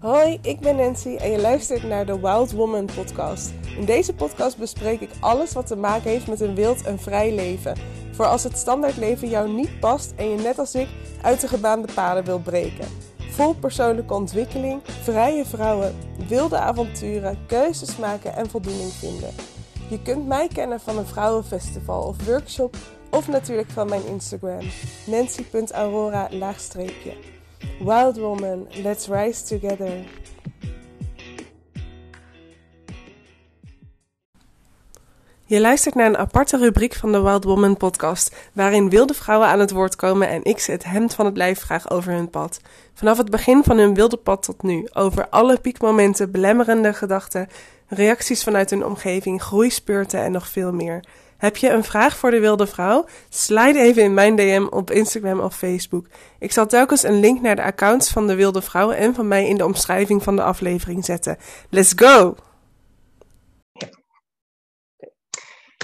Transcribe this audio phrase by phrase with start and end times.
[0.00, 3.52] Hoi, ik ben Nancy en je luistert naar de Wild Woman podcast.
[3.78, 7.34] In deze podcast bespreek ik alles wat te maken heeft met een wild en vrij
[7.34, 7.76] leven.
[8.12, 10.88] Voor als het standaardleven jou niet past en je net als ik
[11.22, 12.88] uit de gebaande paden wil breken.
[13.18, 15.96] Vol persoonlijke ontwikkeling, vrije vrouwen,
[16.28, 19.30] wilde avonturen, keuzes maken en voldoening vinden.
[19.88, 22.76] Je kunt mij kennen van een vrouwenfestival of workshop
[23.10, 24.66] of natuurlijk van mijn Instagram,
[25.06, 26.28] nancy.aurora
[27.78, 30.04] Wild Woman, let's rise together.
[35.50, 39.60] Je luistert naar een aparte rubriek van de Wild Woman podcast, waarin wilde vrouwen aan
[39.60, 42.60] het woord komen en ik ze het hemd van het lijf vraag over hun pad.
[42.94, 47.48] Vanaf het begin van hun wilde pad tot nu, over alle piekmomenten, belemmerende gedachten,
[47.86, 51.04] reacties vanuit hun omgeving, groeispurten en nog veel meer.
[51.40, 53.06] Heb je een vraag voor de wilde vrouw?
[53.28, 56.06] Slide even in mijn DM op Instagram of Facebook.
[56.38, 59.48] Ik zal telkens een link naar de accounts van de wilde vrouw en van mij
[59.48, 61.36] in de omschrijving van de aflevering zetten.
[61.70, 62.36] Let's go!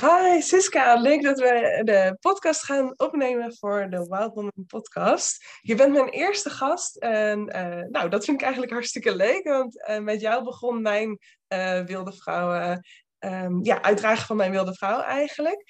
[0.01, 5.45] Hi Siska, leuk dat we de podcast gaan opnemen voor de Wild Woman podcast.
[5.61, 9.89] Je bent mijn eerste gast en uh, nou, dat vind ik eigenlijk hartstikke leuk, want
[9.89, 12.79] uh, met jou begon mijn uh, wilde vrouw
[13.19, 15.65] um, ja, uitdragen van mijn wilde vrouw eigenlijk.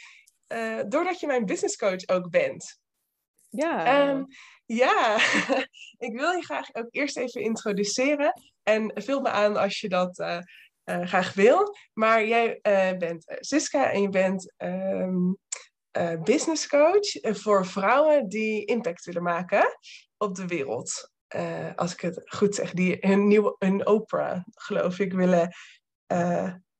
[0.53, 2.79] Uh, doordat je mijn business coach ook bent.
[3.49, 4.09] Ja.
[4.09, 4.27] Um,
[4.67, 5.17] ja,
[6.07, 8.33] ik wil je graag ook eerst even introduceren.
[8.63, 10.39] En vul me aan als je dat uh,
[10.85, 11.77] uh, graag wil.
[11.93, 12.59] Maar jij
[12.99, 15.39] bent Siska en je bent um,
[16.23, 19.79] business coach voor vrouwen die impact willen maken
[20.17, 21.11] op de wereld.
[21.75, 25.55] als ik het goed zeg, die een nieuwe een Oprah, geloof ik, willen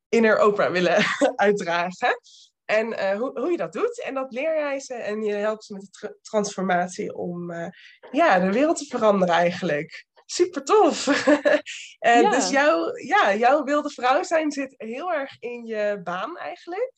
[0.09, 1.03] inner Oprah willen
[1.35, 2.19] uitdragen.
[2.65, 4.01] En uh, hoe, hoe je dat doet.
[4.01, 7.67] En dat leer jij ze en je helpt ze met de tra transformatie om uh,
[8.11, 10.05] ja, de wereld te veranderen eigenlijk.
[10.25, 11.07] Super tof.
[11.99, 12.29] en ja.
[12.29, 16.91] Dus jouw, ja, jouw wilde vrouw zijn zit heel erg in je baan eigenlijk.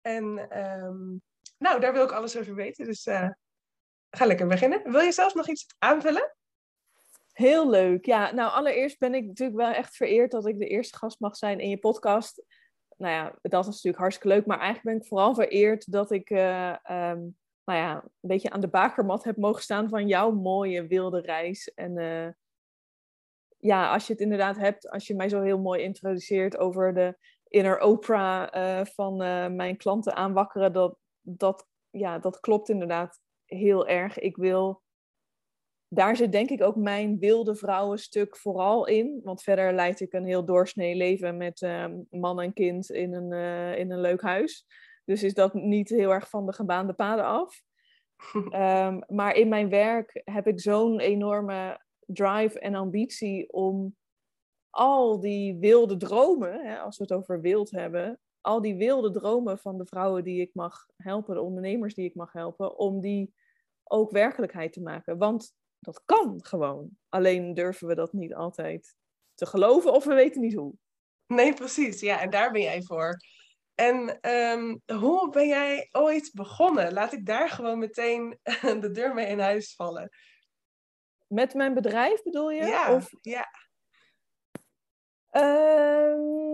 [0.00, 0.24] En
[0.58, 1.22] um,
[1.58, 2.84] nou, daar wil ik alles over weten.
[2.84, 3.28] Dus uh,
[4.10, 4.92] ga lekker beginnen.
[4.92, 6.36] Wil je zelf nog iets aanvullen?
[7.36, 8.04] Heel leuk.
[8.04, 11.36] Ja, nou allereerst ben ik natuurlijk wel echt vereerd dat ik de eerste gast mag
[11.36, 12.44] zijn in je podcast.
[12.96, 14.46] Nou ja, dat is natuurlijk hartstikke leuk.
[14.46, 18.60] Maar eigenlijk ben ik vooral vereerd dat ik uh, um, nou ja, een beetje aan
[18.60, 21.74] de bakermat heb mogen staan van jouw mooie wilde reis.
[21.74, 22.28] En uh,
[23.58, 27.16] ja, als je het inderdaad hebt, als je mij zo heel mooi introduceert over de
[27.48, 29.16] inner Oprah uh, van
[29.56, 34.18] mijn klanten aanwakkeren, dat, dat, ja, dat klopt inderdaad heel erg.
[34.18, 34.84] Ik wil
[35.88, 39.20] daar zit denk ik ook mijn wilde vrouwenstuk vooral in.
[39.22, 43.32] Want verder leid ik een heel doorsnee leven met uh, man en kind in een,
[43.32, 44.66] uh, in een leuk huis.
[45.04, 47.62] Dus is dat niet heel erg van de gebaande paden af.
[48.34, 53.96] um, maar in mijn werk heb ik zo'n enorme drive en ambitie om
[54.70, 59.58] al die wilde dromen, hè, als we het over wild hebben, al die wilde dromen
[59.58, 63.34] van de vrouwen die ik mag helpen, de ondernemers die ik mag helpen, om die
[63.84, 65.18] ook werkelijkheid te maken.
[65.18, 66.90] Want dat kan gewoon.
[67.08, 68.96] Alleen durven we dat niet altijd
[69.34, 70.74] te geloven of we weten niet hoe.
[71.26, 72.00] Nee, precies.
[72.00, 73.16] Ja, en daar ben jij voor.
[73.74, 76.92] En um, hoe ben jij ooit begonnen?
[76.92, 78.38] Laat ik daar gewoon meteen
[78.80, 80.10] de deur mee in huis vallen.
[81.26, 82.64] Met mijn bedrijf bedoel je?
[82.64, 82.94] Ja.
[82.94, 83.10] Of...
[83.20, 83.48] ja.
[85.30, 86.46] Um,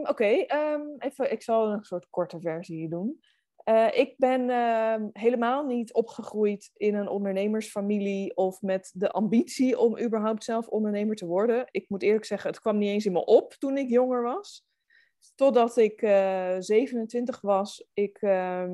[0.00, 1.32] Oké, okay, um, even.
[1.32, 3.20] Ik zal een soort korte versie doen.
[3.68, 9.98] Uh, ik ben uh, helemaal niet opgegroeid in een ondernemersfamilie of met de ambitie om
[9.98, 11.68] überhaupt zelf ondernemer te worden.
[11.70, 14.66] Ik moet eerlijk zeggen, het kwam niet eens in me op toen ik jonger was.
[15.34, 18.72] Totdat ik uh, 27 was, ik ehm,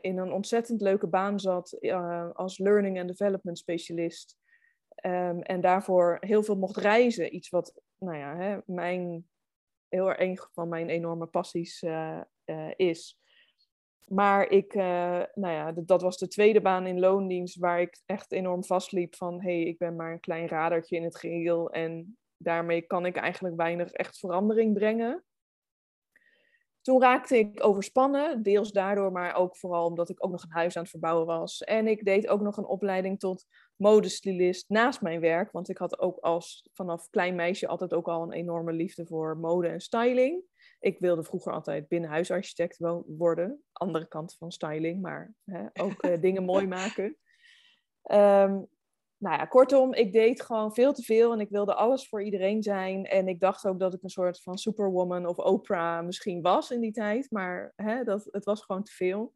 [0.00, 1.78] in een ontzettend leuke baan zat
[2.32, 4.36] als learning and development specialist.
[5.06, 7.34] Um, en daarvoor heel veel mocht reizen.
[7.34, 9.28] Iets wat, nou ja, hè, mijn,
[9.88, 11.84] heel erg een van mijn enorme passies
[12.76, 13.18] is.
[14.06, 14.82] Maar ik, uh,
[15.34, 19.42] nou ja, dat was de tweede baan in loondienst waar ik echt enorm vastliep van
[19.42, 23.16] hé, hey, ik ben maar een klein radertje in het geheel en daarmee kan ik
[23.16, 25.24] eigenlijk weinig echt verandering brengen.
[26.80, 30.76] Toen raakte ik overspannen, deels daardoor, maar ook vooral omdat ik ook nog een huis
[30.76, 31.62] aan het verbouwen was.
[31.62, 35.98] En ik deed ook nog een opleiding tot modestylist naast mijn werk, want ik had
[35.98, 40.44] ook als vanaf klein meisje altijd ook al een enorme liefde voor mode en styling.
[40.78, 43.62] Ik wilde vroeger altijd binnenhuisarchitect worden.
[43.72, 47.16] Andere kant van styling, maar hè, ook uh, dingen mooi maken.
[48.10, 48.68] Um,
[49.18, 52.62] nou ja, kortom, ik deed gewoon veel te veel en ik wilde alles voor iedereen
[52.62, 53.04] zijn.
[53.04, 56.80] En ik dacht ook dat ik een soort van superwoman of Oprah misschien was in
[56.80, 57.30] die tijd.
[57.30, 59.32] Maar hè, dat, het was gewoon te veel.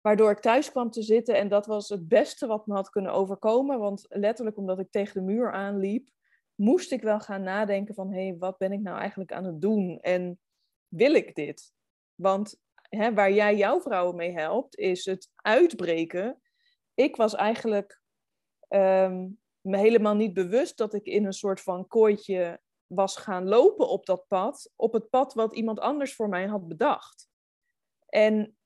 [0.00, 3.12] Waardoor ik thuis kwam te zitten en dat was het beste wat me had kunnen
[3.12, 3.78] overkomen.
[3.78, 6.10] Want letterlijk omdat ik tegen de muur aanliep,
[6.54, 9.60] moest ik wel gaan nadenken van, hé, hey, wat ben ik nou eigenlijk aan het
[9.60, 9.98] doen?
[10.00, 10.38] En
[10.88, 11.74] wil ik dit?
[12.14, 16.40] Want hè, waar jij jouw vrouwen mee helpt, is het uitbreken.
[16.94, 18.00] Ik was eigenlijk
[18.68, 19.28] ehm,
[19.60, 24.06] me helemaal niet bewust dat ik in een soort van kooitje was gaan lopen op
[24.06, 27.28] dat pad, op het pad wat iemand anders voor mij had bedacht.
[28.06, 28.56] En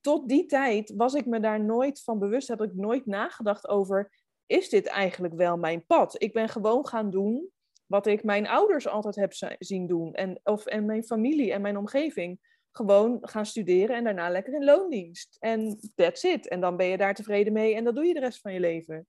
[0.00, 4.22] tot die tijd was ik me daar nooit van bewust, heb ik nooit nagedacht over,
[4.46, 6.22] is dit eigenlijk wel mijn pad?
[6.22, 7.52] Ik ben gewoon gaan doen
[7.86, 11.76] wat ik mijn ouders altijd heb zien doen, en, of, en mijn familie en mijn
[11.76, 12.52] omgeving.
[12.72, 15.36] Gewoon gaan studeren en daarna lekker in loondienst.
[15.40, 16.48] En that's it.
[16.48, 18.60] En dan ben je daar tevreden mee en dat doe je de rest van je
[18.60, 19.06] leven.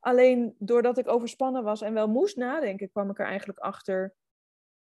[0.00, 4.14] Alleen doordat ik overspannen was en wel moest nadenken, kwam ik er eigenlijk achter.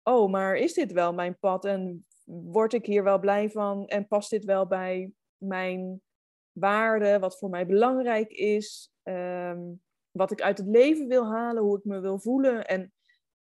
[0.03, 1.65] Oh, maar is dit wel mijn pad?
[1.65, 3.87] En word ik hier wel blij van?
[3.87, 6.03] En past dit wel bij mijn
[6.53, 7.21] waarden?
[7.21, 8.93] Wat voor mij belangrijk is?
[9.03, 9.61] Ehm,
[10.17, 11.63] wat ik uit het leven wil halen?
[11.63, 12.67] Hoe ik me wil voelen?
[12.67, 12.93] En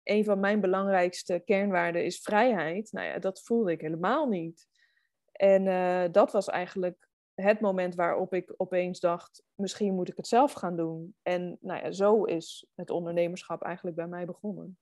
[0.03, 2.93] een van mijn belangrijkste kernwaarden is vrijheid.
[2.93, 4.67] Nou ja, dat voelde ik helemaal niet.
[5.33, 10.27] En uh, dat was eigenlijk het moment waarop ik opeens dacht, misschien moet ik het
[10.27, 11.15] zelf gaan doen.
[11.23, 14.79] En nou ja, zo is het ondernemerschap eigenlijk bij mij begonnen.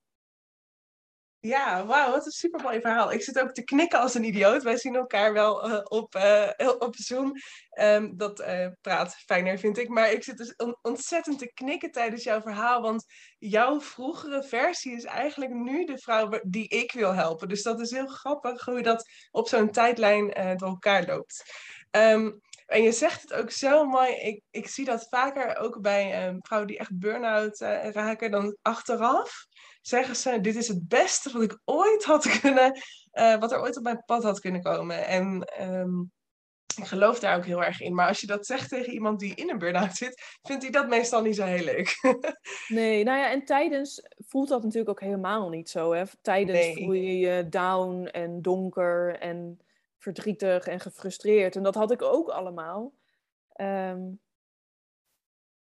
[1.45, 3.13] Ja, wauw, wat een super mooi verhaal.
[3.13, 4.63] Ik zit ook te knikken als een idioot.
[4.63, 6.49] Wij zien elkaar wel uh, op, uh,
[6.79, 7.33] op Zoom.
[7.81, 9.89] Um, dat uh, praat fijner, vind ik.
[9.89, 12.83] Maar ik zit dus on ontzettend te knikken tijdens jouw verhaal.
[12.83, 13.05] Want
[13.39, 17.49] jouw vroegere versie is eigenlijk nu de vrouw die ik wil helpen.
[17.49, 21.45] Dus dat is heel grappig hoe je dat op zo'n tijdlijn door elkaar loopt.
[21.91, 24.13] Um, en je zegt het ook zo mooi.
[24.13, 27.59] Ik, ik zie dat vaker ook bij um, vrouwen die echt burn-out
[27.93, 28.31] raken.
[28.31, 29.47] Dan achteraf
[29.81, 32.81] zeggen ze: Dit is het beste wat ik ooit had kunnen,
[33.13, 35.07] uh, wat er ooit op mijn pad had kunnen komen.
[35.07, 36.13] En um,
[36.77, 37.95] ik geloof daar ook heel erg in.
[37.95, 40.89] Maar als je dat zegt tegen iemand die in een burn-out zit, vindt hij dat
[40.89, 41.99] meestal niet zo heel leuk.
[42.69, 45.93] nee, nou ja, en tijdens voelt dat natuurlijk ook helemaal niet zo.
[45.93, 46.05] Hè?
[46.23, 46.75] Tijdens nee.
[46.75, 49.61] voel je je down en donker en
[50.03, 51.57] verdrietig en gefrustreerd.
[51.57, 52.93] En dat had ik ook allemaal.
[53.57, 54.21] Um,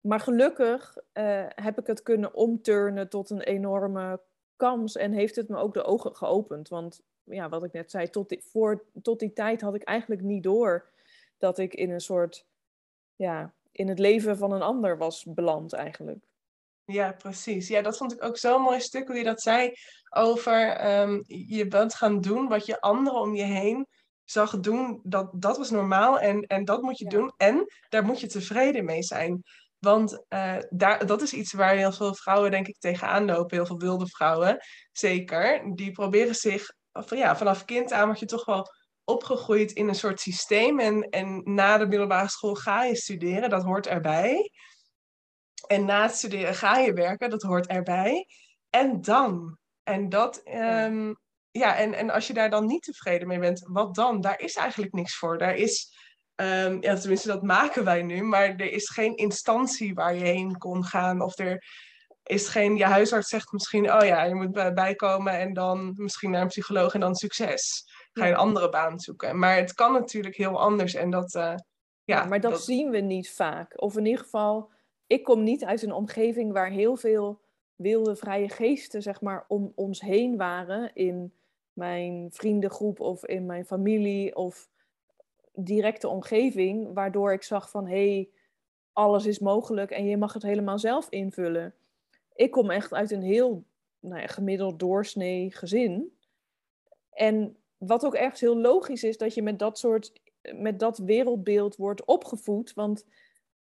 [0.01, 4.21] maar gelukkig uh, heb ik het kunnen omturnen tot een enorme
[4.57, 6.69] kans en heeft het me ook de ogen geopend.
[6.69, 10.23] Want ja, wat ik net zei, tot die, voor, tot die tijd had ik eigenlijk
[10.23, 10.91] niet door
[11.39, 12.47] dat ik in een soort,
[13.17, 16.25] ja, in het leven van een ander was beland eigenlijk.
[16.85, 17.69] Ja, precies.
[17.69, 19.73] Ja, dat vond ik ook zo'n mooi stuk hoe je dat zei
[20.11, 23.87] over um, je bent gaan doen wat je anderen om je heen
[24.33, 25.01] zag doen.
[25.03, 27.11] Dat, dat was normaal en, en dat moet je ja.
[27.11, 29.43] doen en daar moet je tevreden mee zijn.
[29.79, 33.57] Want uh, daar, dat is iets waar heel veel vrouwen, denk ik, tegenaan lopen.
[33.57, 34.59] Heel veel wilde vrouwen,
[34.93, 35.75] zeker.
[35.75, 38.67] Die proberen zich, van, ja, vanaf kind aan word je toch wel
[39.05, 40.81] opgegroeid in een soort systeem.
[40.81, 44.51] En, en na de middelbare school ga je studeren, dat hoort erbij.
[45.67, 48.27] En na het studeren ga je werken, dat hoort erbij.
[48.71, 49.59] En dan?
[49.83, 51.17] En dat, um,
[51.53, 54.21] ja, en, en als je daar dan niet tevreden mee bent, wat dan?
[54.21, 55.39] Daar is eigenlijk niks voor.
[55.39, 56.01] Daar is
[56.37, 58.23] Um, ja, tenminste, dat maken wij nu.
[58.23, 61.21] Maar er is geen instantie waar je heen kon gaan.
[61.21, 61.65] Of er
[62.23, 62.77] is geen...
[62.77, 63.93] Je huisarts zegt misschien...
[63.93, 67.85] Oh ja, je moet bijkomen en dan misschien naar een psycholoog en dan succes.
[68.13, 69.39] Ga je een andere baan zoeken.
[69.39, 70.95] Maar het kan natuurlijk heel anders.
[70.95, 71.35] En dat...
[71.35, 71.55] Uh,
[72.05, 73.83] ja, maar dat, dat, zien we niet vaak.
[73.83, 74.71] Of in ieder geval...
[75.07, 77.41] Ik kom niet uit een omgeving waar heel veel
[77.75, 80.95] wilde vrije geesten, zeg maar, om ons heen waren.
[80.95, 81.33] In
[81.73, 84.69] mijn vriendengroep of in mijn familie of
[85.55, 88.31] directe omgeving, waardoor ik zag van hé, hey,
[88.93, 91.75] alles is mogelijk en je mag het helemaal zelf invullen.
[92.35, 93.65] Ik kom echt uit een heel
[94.01, 96.17] nou ja, gemiddeld doorsnee gezin.
[97.11, 100.13] En wat ook echt heel logisch is, dat je met dat soort,
[100.55, 102.75] met dat wereldbeeld wordt opgevoed.
[102.75, 103.07] Want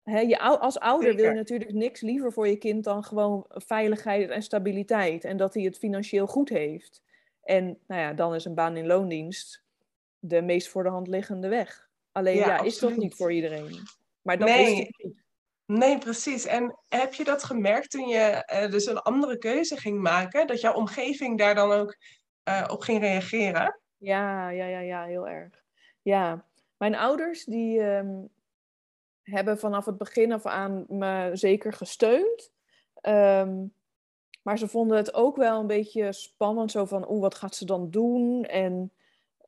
[0.03, 4.31] hè, je, als ouder wil je natuurlijk niks liever voor je kind dan gewoon veiligheid
[4.31, 5.25] en stabiliteit.
[5.25, 7.03] En dat hij het financieel goed heeft.
[7.43, 9.65] En nou ja, dan is een baan in loondienst
[10.19, 11.89] de meest voor de hand liggende weg.
[12.13, 13.79] Alleen ja, is toch niet voor iedereen.
[14.23, 14.73] Maar dat nee.
[14.73, 15.23] is het niet.
[15.67, 16.47] Nee, precies.
[16.47, 20.47] En heb je dat gemerkt toen je uh, dus een andere keuze ging maken?
[20.47, 21.97] Dat jouw omgeving daar dan ook
[22.49, 23.81] uh, op ging reageren?
[23.97, 25.63] Ja, ja, ja, ja, heel erg.
[26.03, 26.47] Ja,
[26.77, 28.29] mijn ouders die um,
[29.23, 32.53] hebben vanaf het begin af aan me zeker gesteund.
[33.03, 33.73] Um,
[34.43, 37.65] maar ze vonden het ook wel een beetje spannend, zo van, oeh, wat gaat ze
[37.65, 38.45] dan doen?
[38.45, 38.93] En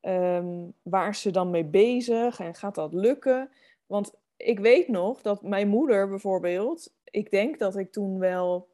[0.06, 3.50] Um, waar is ze dan mee bezig en gaat dat lukken?
[3.86, 8.68] Want ik weet nog dat mijn moeder bijvoorbeeld, ik denk dat ik toen wel,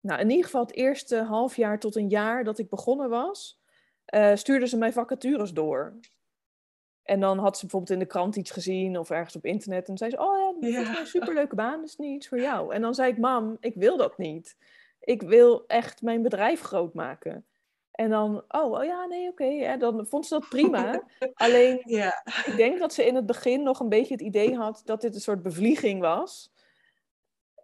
[0.00, 3.60] nou in ieder geval het eerste half jaar tot een jaar dat ik begonnen was,
[4.14, 5.94] uh, stuurde ze mij vacatures door.
[7.02, 9.88] En dan had ze bijvoorbeeld in de krant iets gezien of ergens op internet.
[9.88, 12.40] En zei ze, oh ja, dat is een superleuke baan, dat is niet iets voor
[12.40, 12.74] jou.
[12.74, 14.56] En dan zei ik, mam, ik wil dat niet.
[15.00, 17.44] Ik wil echt mijn bedrijf groot maken.
[17.90, 19.76] En dan, oh, oh ja, nee, oké.
[19.78, 21.02] dan vond ze dat prima.
[21.34, 22.22] Alleen, Ja.
[22.44, 25.14] ik denk dat ze in het begin nog een beetje het idee had dat dit
[25.14, 26.52] een soort bevlieging was.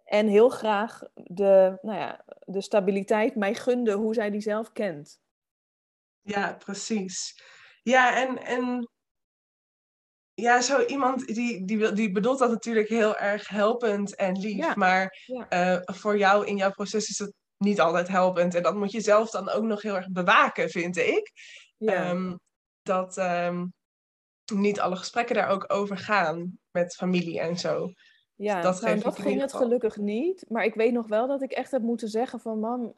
[0.03, 5.21] En heel graag de, nou ja, de stabiliteit mij gunde hoe zij die zelf kent.
[6.21, 7.41] Ja, precies.
[7.83, 8.89] Ja, en, en
[10.41, 14.55] ja, zo iemand die, die, die bedoelt dat natuurlijk heel erg helpend en lief.
[14.55, 15.49] Ja, Maar ja.
[15.49, 18.55] eh, voor jou in jouw proces is het niet altijd helpend.
[18.55, 21.31] En dat moet je zelf dan ook nog heel erg bewaken, vind ik.
[21.77, 22.35] Ja, Ehm,
[22.81, 23.65] dat ehm,
[24.53, 27.91] niet alle gesprekken daar ook over gaan met familie en zo.
[28.35, 28.61] ja.
[28.61, 30.45] dat nou, geef dat in ging het gelukkig niet.
[30.49, 32.59] Maar ik weet nog wel dat ik echt heb moeten zeggen van...
[32.59, 32.93] Mam,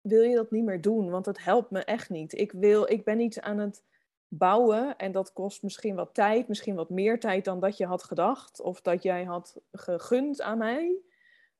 [0.00, 1.10] wil je dat niet meer doen?
[1.10, 2.38] Want het helpt me echt niet.
[2.38, 3.82] Ik, wil, ik ben iets aan het
[4.32, 6.48] bouwen en dat kost misschien wat tijd.
[6.48, 8.60] Misschien wat meer tijd dan dat je had gedacht.
[8.60, 10.96] Of dat jij had gegund aan mij.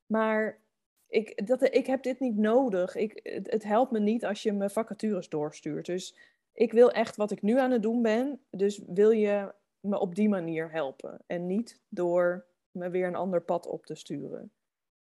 [0.07, 0.61] Maar
[1.09, 2.95] ik, dat, ik heb dit niet nodig.
[2.95, 5.87] Ik, het, het helpt me niet als je me vacatures doorstuurt.
[5.87, 6.17] Dus
[6.53, 8.41] ik wil echt wat ik nu aan het doen ben.
[8.51, 11.23] Dus wil je me op die manier helpen.
[11.27, 14.53] En niet door me weer een ander pad op te sturen.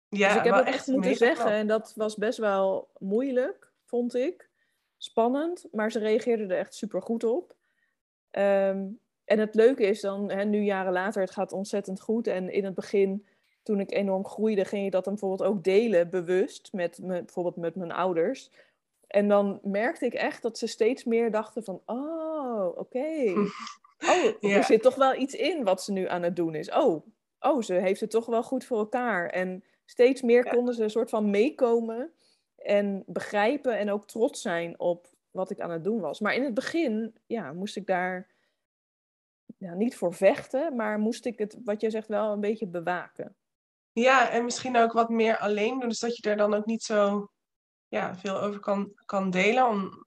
[0.10, 1.46] Ja, dus ik heb het echt moeten zeggen.
[1.46, 1.58] knap.
[1.58, 4.50] En dat was best wel moeilijk, vond ik.
[4.98, 7.56] Spannend, maar ze reageerde er echt super goed op.
[8.32, 8.86] Ehm,
[9.26, 12.28] en het leuke is dan, hè, nu jaren later, het gaat ontzettend goed.
[12.28, 13.26] En in het begin,
[13.64, 17.56] toen ik enorm groeide, ging je dat dan bijvoorbeeld ook delen, bewust, met me, bijvoorbeeld
[17.56, 18.52] met mijn ouders.
[19.08, 23.34] En dan merkte ik echt dat ze steeds meer dachten van, oh, oké.
[24.08, 24.56] Oh, Ja.
[24.58, 26.72] er zit toch wel iets in wat ze nu aan het doen is.
[26.72, 27.06] Oh,
[27.40, 29.30] oh ze heeft het toch wel goed voor elkaar.
[29.30, 30.52] En steeds meer Ja.
[30.52, 32.12] konden ze een soort van meekomen
[32.56, 36.20] en begrijpen en ook trots zijn op wat ik aan het doen was.
[36.20, 38.28] Maar in het begin, ja, moest ik daar
[39.58, 43.36] niet voor vechten, maar moest ik het, wat jij zegt, wel een beetje bewaken.
[43.92, 45.90] Ja, en misschien ook wat meer alleen doen.
[45.90, 47.32] Dus dat je er dan ook niet zo
[47.88, 49.68] ja, veel over kan, kan delen.
[49.68, 50.06] Om...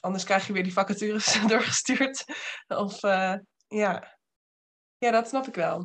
[0.00, 2.24] Anders krijg je weer die vacatures doorgestuurd.
[2.68, 3.34] Of eh,
[3.68, 4.18] ja.
[4.98, 5.84] ja, dat snap ik wel.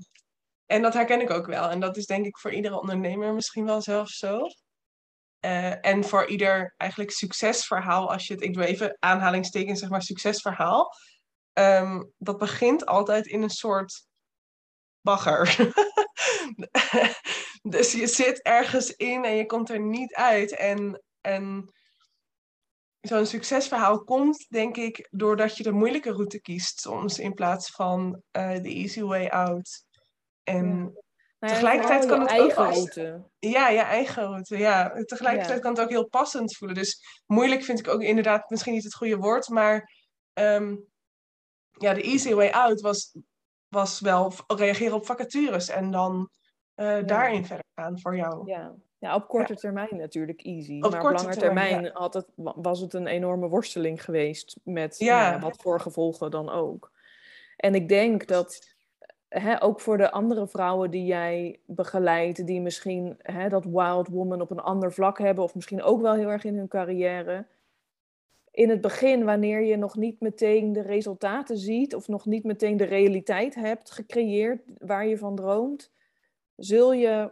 [0.65, 1.69] En dat herken ik ook wel.
[1.69, 4.47] En dat is denk ik voor iedere ondernemer misschien wel zelf zo.
[5.45, 10.01] Eh, en voor ieder eigenlijk succesverhaal, als je het, ik doe even aanhalingstekens, zeg maar
[10.01, 10.91] succesverhaal.
[11.53, 14.07] Ehm, dat begint altijd in een soort
[15.01, 15.73] bagger.
[17.75, 20.55] dus je zit ergens in en je komt er niet uit.
[20.55, 21.73] En, en
[23.01, 28.21] zo'n succesverhaal komt, denk ik, doordat je de moeilijke route kiest soms in plaats van
[28.31, 29.85] eh, de easy way out.
[30.43, 30.93] En
[31.39, 33.23] Tegelijkertijd kan het ook eigen als- route.
[33.39, 34.57] ja, je eigen route.
[34.57, 35.03] Ja.
[35.03, 35.61] Tegelijkertijd Ja.
[35.63, 36.77] kan het ook heel passend voelen.
[36.77, 39.91] Dus moeilijk vind ik ook inderdaad misschien niet het goede woord, maar
[40.33, 40.75] ehm,
[41.71, 43.15] ja, de easy way out was,
[43.67, 46.29] was wel reageren op vacatures en dan
[46.75, 48.49] eh, daarin verder gaan voor jou.
[48.49, 48.73] Ja.
[48.99, 50.79] ja, op korte termijn natuurlijk easy.
[50.81, 54.59] Op maar op lange termijn, termijn had het, wa- was het een enorme worsteling geweest
[54.63, 55.21] met Ja.
[55.21, 56.91] nou ja, wat voor gevolgen dan ook.
[57.55, 58.74] En ik denk dat
[59.29, 64.41] hè, ook voor de andere vrouwen die jij begeleidt, die misschien hè, dat wild woman
[64.41, 67.45] op een ander vlak hebben, of misschien ook wel heel erg in hun carrière.
[68.51, 72.77] In het begin, wanneer je nog niet meteen de resultaten ziet, of nog niet meteen
[72.77, 75.91] de realiteit hebt gecreëerd waar je van droomt,
[76.55, 77.31] zul je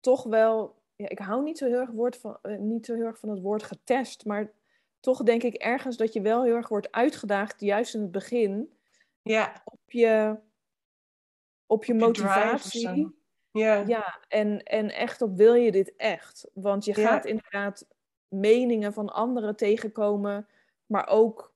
[0.00, 0.76] toch wel.
[0.96, 3.28] Ja, ik hou niet zo, heel erg woord van, eh, niet zo heel erg van
[3.28, 4.52] het woord getest, maar
[5.00, 8.72] toch denk ik ergens dat je wel heel erg wordt uitgedaagd, juist in het begin,
[9.22, 10.36] Ja, op je,
[11.68, 13.16] op je motivatie.
[13.86, 14.18] ja.
[14.28, 16.50] En, en echt op wil je dit echt?
[16.54, 17.86] Want je gaat inderdaad
[18.28, 20.48] meningen van anderen tegenkomen,
[20.86, 21.52] maar ook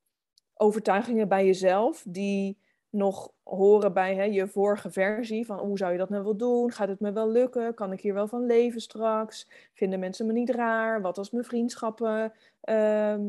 [0.54, 2.58] overtuigingen bij jezelf die
[2.90, 6.72] nog horen bij hè, je vorige versie van hoe zou je dat nou wel doen?
[6.72, 7.74] Gaat het me wel lukken?
[7.74, 9.48] Kan ik hier wel van leven straks?
[9.74, 11.00] Vinden mensen me niet raar?
[11.00, 13.22] Wat als mijn vriendschappen ehm,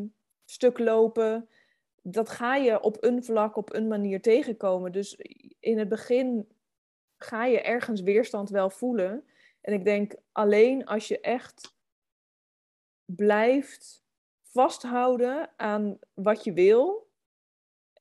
[0.46, 1.48] stuk lopen?
[2.02, 4.92] Dat ga je op een vlak, op een manier tegenkomen.
[4.92, 5.16] Dus
[5.60, 6.48] in het begin
[7.24, 9.26] ga je ergens weerstand wel voelen.
[9.62, 11.76] En ik denk alleen als je echt
[13.06, 14.04] blijft
[14.42, 17.12] vasthouden aan wat je wil.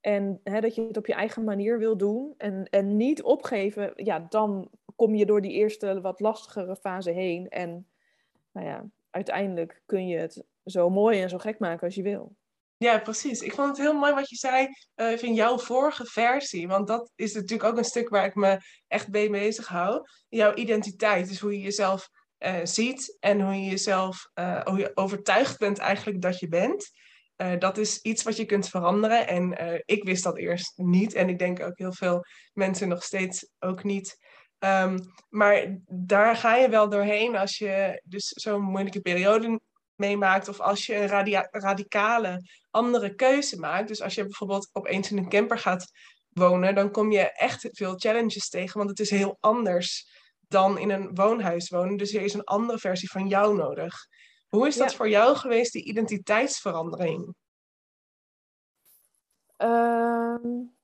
[0.00, 2.34] En hè, dat je het op je eigen manier wil doen.
[2.36, 3.92] En, en niet opgeven.
[3.96, 7.48] Ja, dan kom je door die eerste wat lastigere fase heen.
[7.48, 7.88] En
[8.52, 12.36] nou ja, uiteindelijk kun je het zo mooi en zo gek maken als je wil.
[12.82, 13.40] Ja, precies.
[13.40, 16.68] Ik vond het heel mooi wat je zei eh van jouw vorige versie.
[16.68, 18.58] Want dat is natuurlijk ook een stuk waar ik me
[18.88, 20.06] echt mee bezig hou.
[20.28, 22.08] Jouw identiteit, dus hoe je jezelf
[22.38, 26.90] eh, ziet en hoe je jezelf, eh, overtuigd bent eigenlijk dat je bent.
[27.58, 29.26] Dat is iets wat je kunt veranderen.
[29.26, 31.14] En ik wist dat eerst niet.
[31.14, 34.16] En ik denk ook heel veel mensen nog steeds ook niet.
[34.58, 34.98] Ehm,
[35.28, 39.60] maar daar ga je wel doorheen als je dus zo'n moeilijke periode
[40.02, 40.48] meemaakt.
[40.48, 43.88] Of als je een radicale andere keuze maakt.
[43.88, 45.90] Dus als je bijvoorbeeld opeens in een camper gaat
[46.28, 48.78] wonen, dan kom je echt veel challenges tegen.
[48.78, 50.10] Want het is heel anders
[50.48, 51.96] dan in een woonhuis wonen.
[51.96, 54.06] Dus er is een andere versie van jou nodig.
[54.48, 57.34] Hoe is dat voor jou geweest, die identiteitsverandering?
[59.58, 60.74] Um,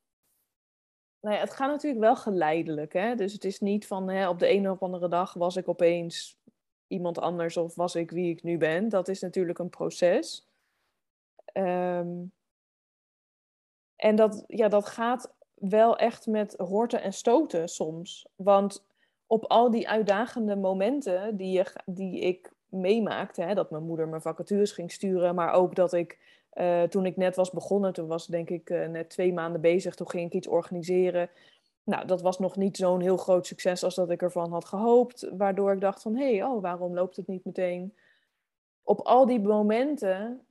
[1.21, 2.93] nou ja, het gaat natuurlijk wel geleidelijk.
[2.93, 3.15] Hè?
[3.15, 6.38] Dus het is niet van hè, op de ene of andere dag was ik opeens
[6.89, 8.89] iemand anders of was ik wie ik nu ben.
[8.89, 10.47] Dat is natuurlijk een proces.
[11.45, 12.25] Ehm,
[13.97, 18.27] en dat, ja, dat gaat wel echt met horten en stoten soms.
[18.37, 18.85] Want
[19.27, 24.23] op al die uitdagende momenten die, je, die ik meemaakte, hè, dat mijn moeder mijn
[24.23, 26.19] vacatures ging sturen, maar ook dat ik
[26.51, 29.95] eh, toen ik net was begonnen, toen was denk ik uh, net twee maanden bezig,
[29.95, 31.31] toen ging ik iets organiseren.
[31.89, 35.31] Nou, dat was nog niet zo'n heel groot succes als dat ik ervan had gehoopt,
[35.37, 37.97] waardoor ik dacht van, hé, hey, oh, waarom loopt het niet meteen?
[38.83, 40.47] Op al die momenten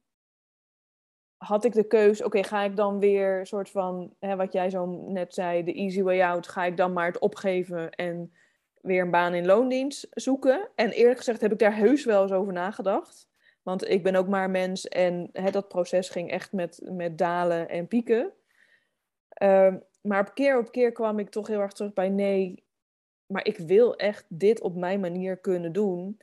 [1.38, 4.86] had ik de keus, oké, ga ik dan weer soort van, hè, wat jij zo
[4.86, 8.34] net zei, de easy way out, ga ik dan maar het opgeven en
[8.82, 10.70] weer een baan in loondienst zoeken?
[10.76, 13.28] En eerlijk gezegd heb ik daar heus wel eens over nagedacht.
[13.64, 17.70] Want ik ben ook maar mens en hè, dat proces ging echt met, met dalen
[17.70, 18.34] en pieken.
[19.44, 22.64] Um, maar op keer op keer kwam ik toch heel erg terug bij nee,
[23.26, 26.20] maar ik wil echt dit op mijn manier kunnen doen.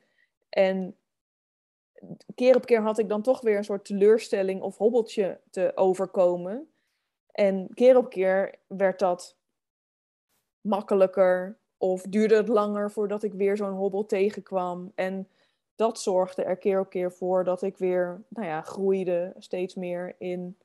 [0.49, 0.97] En
[2.35, 6.69] keer op keer had ik dan toch weer een soort teleurstelling of hobbeltje te overkomen.
[7.33, 9.37] En keer op keer werd dat
[10.61, 14.93] makkelijker of duurde het langer voordat ik weer zo'n hobbel tegenkwam.
[14.95, 15.29] En
[15.75, 20.15] dat zorgde er keer op keer voor dat ik weer nou ja, groeide steeds meer
[20.19, 20.59] in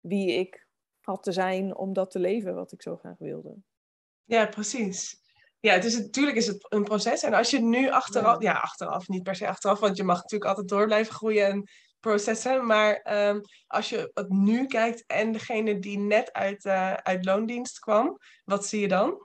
[0.00, 0.65] wie ik
[1.06, 3.56] had te zijn om dat te leven wat ik zo graag wilde.
[4.24, 5.20] Ja, precies.
[5.60, 7.22] Ja, het is, natuurlijk is het een proces.
[7.22, 8.52] En als je nu achteraf, ja.
[8.52, 11.68] achteraf, niet per se achteraf, want je mag natuurlijk altijd door blijven groeien en
[12.00, 12.66] processen.
[12.66, 17.78] Maar ehm, als je het nu kijkt en degene die net uit, uh, uit loondienst
[17.78, 19.24] kwam, wat zie je dan?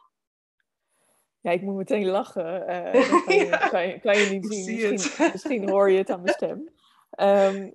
[1.40, 2.64] Ja, ik moet meteen lachen.
[2.70, 4.92] Uh, dat kan, je, kan, je, kan, je, niet zien.
[4.92, 6.70] Misschien, misschien, hoor je het aan mijn stem.
[7.20, 7.74] Um,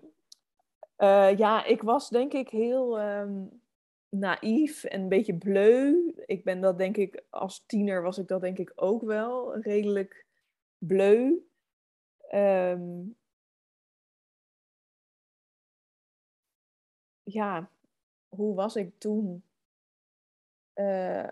[0.98, 3.64] uh, ja, ik was denk ik heel um,
[4.08, 6.12] naïef en een beetje bleu.
[6.26, 10.26] Ik ben dat denk ik, als tiener was ik dat denk ik ook wel redelijk
[10.78, 11.32] bleu.
[12.34, 13.16] Um,
[17.22, 17.70] ja,
[18.28, 19.44] hoe was ik toen?
[20.74, 21.28] Uh,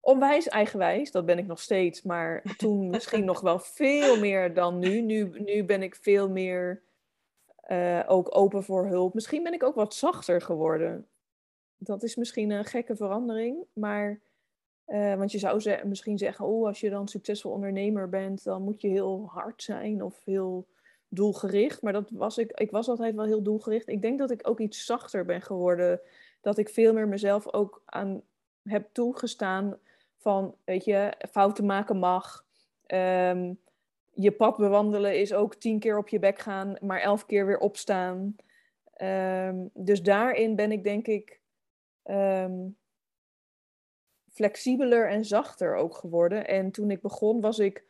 [0.00, 4.78] onwijs eigenwijs, dat ben ik nog steeds, maar toen misschien nog wel veel meer dan
[4.78, 5.00] nu.
[5.00, 6.82] Nu, nu ben ik veel meer
[7.68, 9.14] uh, ook open voor hulp.
[9.14, 11.08] Misschien ben ik ook wat zachter geworden.
[11.78, 14.20] Dat is misschien een gekke verandering, maar
[14.86, 18.62] uh, want je zou ze misschien zeggen, oh, als je dan succesvol ondernemer bent, dan
[18.62, 20.66] moet je heel hard zijn of heel
[21.08, 21.82] doelgericht.
[21.82, 23.88] Maar dat was ik, ik was altijd wel heel doelgericht.
[23.88, 26.00] Ik denk dat ik ook iets zachter ben geworden.
[26.40, 28.22] Dat ik veel meer mezelf ook aan
[28.62, 29.78] heb toegestaan
[30.16, 32.44] van, weet je, fouten maken mag.
[32.86, 33.58] Um,
[34.12, 37.58] je pad bewandelen is ook tien keer op je bek gaan, maar elf keer weer
[37.58, 38.36] opstaan.
[39.02, 41.40] Um, dus daarin ben ik denk ik
[42.04, 42.76] um,
[44.32, 46.46] flexibeler en zachter ook geworden.
[46.46, 47.84] En toen ik begon was ik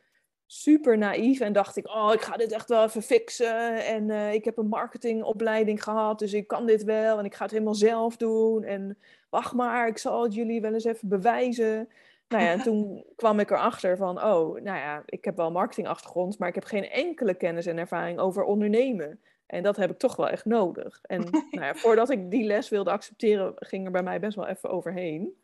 [0.45, 3.85] super naïef en dacht ik, oh, ik ga dit echt wel even fixen.
[3.85, 7.19] En uh, ik heb een marketingopleiding gehad, dus ik kan dit wel.
[7.19, 8.63] En ik ga het helemaal zelf doen.
[8.63, 8.97] En
[9.29, 11.89] wacht maar, ik zal het jullie wel eens even bewijzen.
[12.27, 16.39] Nou ja, en toen kwam ik erachter van, oh, nou ja, ik heb wel marketingachtergrond,
[16.39, 19.19] maar ik heb geen enkele kennis en ervaring over ondernemen.
[19.45, 21.01] En dat heb ik toch wel echt nodig.
[21.01, 24.47] En nou ja, voordat ik die les wilde accepteren, ging er bij mij best wel
[24.47, 25.41] even overheen.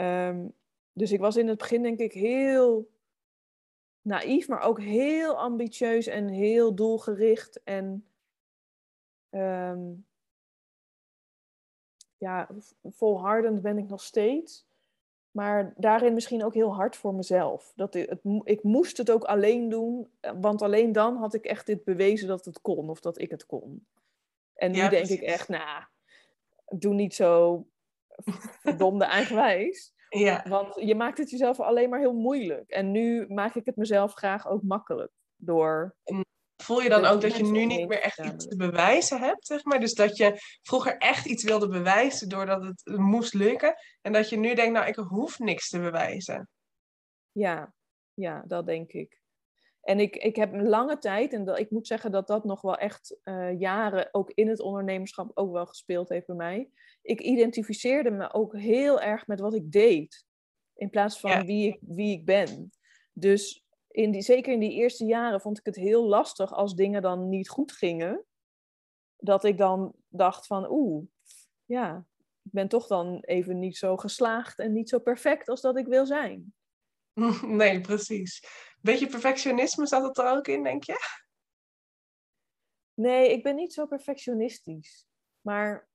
[0.00, 0.52] Um,
[0.92, 2.90] dus ik was in het begin denk ik heel
[4.02, 7.62] naïef, maar ook heel ambitieus en heel doelgericht.
[7.62, 8.06] En
[9.30, 10.06] um,
[12.18, 12.48] ja,
[12.82, 14.65] volhardend ben ik nog steeds.
[15.36, 17.72] Maar daarin misschien ook heel hard voor mezelf.
[17.74, 21.44] Dat ik, het, ik moest het ook alleen doen, eh, want alleen dan had ik
[21.44, 23.86] echt dit bewezen dat het kon of dat ik het kon.
[24.54, 25.84] En nu denk ik echt, nou,
[26.68, 27.66] doe niet zo
[28.62, 29.94] verdomde eigenwijs.
[30.08, 30.44] Ja.
[30.48, 32.70] Want je maakt het jezelf alleen maar heel moeilijk.
[32.70, 35.96] En nu maak ik het mezelf graag ook makkelijk door
[36.56, 39.64] Voel je dan ook dat je nu niet meer echt iets te bewijzen hebt, zeg
[39.64, 39.80] maar?
[39.80, 43.74] Dus dat je vroeger echt iets wilde bewijzen doordat het moest lukken.
[44.02, 46.48] En dat je nu denkt, nou, ik hoef niks te bewijzen.
[47.32, 47.74] Ja,
[48.14, 49.20] ja, dat denk ik.
[49.80, 52.60] En ik, ik heb een lange tijd, en dat, ik moet zeggen dat dat nog
[52.60, 56.70] wel echt uh, jaren ook in het ondernemerschap ook wel gespeeld heeft bij mij.
[57.02, 60.24] Ik identificeerde me ook heel erg met wat ik deed,
[60.74, 62.70] in plaats van wie, ik, wie ik ben.
[63.12, 63.65] Dus
[63.96, 67.28] in die, zeker in die eerste jaren vond ik het heel lastig als dingen dan
[67.28, 68.24] niet goed gingen.
[69.16, 71.04] Dat ik dan dacht van, oeh,
[71.64, 72.06] ja,
[72.42, 75.86] ik ben toch dan even niet zo geslaagd en niet zo perfect als dat ik
[75.86, 76.54] wil zijn.
[77.42, 78.44] Nee, precies.
[78.80, 80.96] Beetje perfectionisme zat het er ook in, denk je?
[82.94, 85.06] Nee, ik ben niet zo perfectionistisch.
[85.40, 85.88] Maar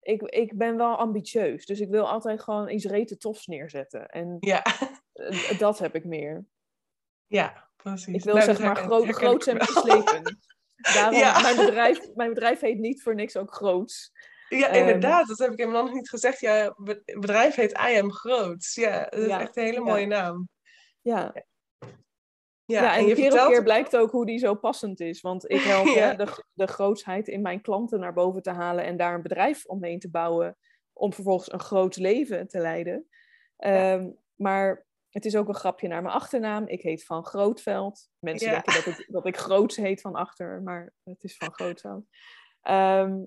[0.00, 1.66] ik, ik ben wel ambitieus.
[1.66, 4.08] Dus ik wil altijd gewoon iets rete tofs neerzetten.
[4.08, 4.62] En Ja,
[5.58, 6.46] dat heb ik meer.
[7.26, 8.14] Ja precies.
[8.14, 10.38] Ik wil Nou, zeg maar herken- gro herken groots en beslepen.
[10.76, 11.40] Daarom, Ja.
[11.40, 14.12] mijn, bedrijf, mijn bedrijf heet niet voor niks ook groots.
[14.48, 15.28] Ja, Ehm, inderdaad.
[15.28, 16.40] Dat heb ik helemaal nog niet gezegd.
[16.40, 18.74] Ja, bedrijf heet I Am Groots.
[18.74, 19.82] Ja, dat is Ja, echt een hele ja.
[19.84, 20.48] mooie naam.
[21.00, 21.34] Ja,
[22.64, 25.20] Ja, ja, en, je keer op vertelt keer blijkt ook hoe die zo passend is.
[25.20, 25.92] Want ik help Ja.
[25.92, 29.64] hè, de, de grootsheid in mijn klanten naar boven te halen en daar een bedrijf
[29.64, 30.56] omheen te bouwen.
[30.92, 33.08] Om vervolgens een groot leven te leiden.
[33.56, 36.66] Ehm, maar het is ook een grapje naar mijn achternaam.
[36.66, 38.08] Ik heet Van Grootveld.
[38.18, 38.54] Mensen Ja.
[38.54, 42.04] denken dat ik, dat ik Groots heet van achter, maar het is Van Grootveld.
[42.60, 43.24] Ehm,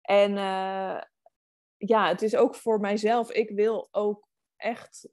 [0.00, 1.02] en eh,
[1.76, 3.30] ja, het is ook voor mijzelf.
[3.32, 5.08] Ik wil ook echt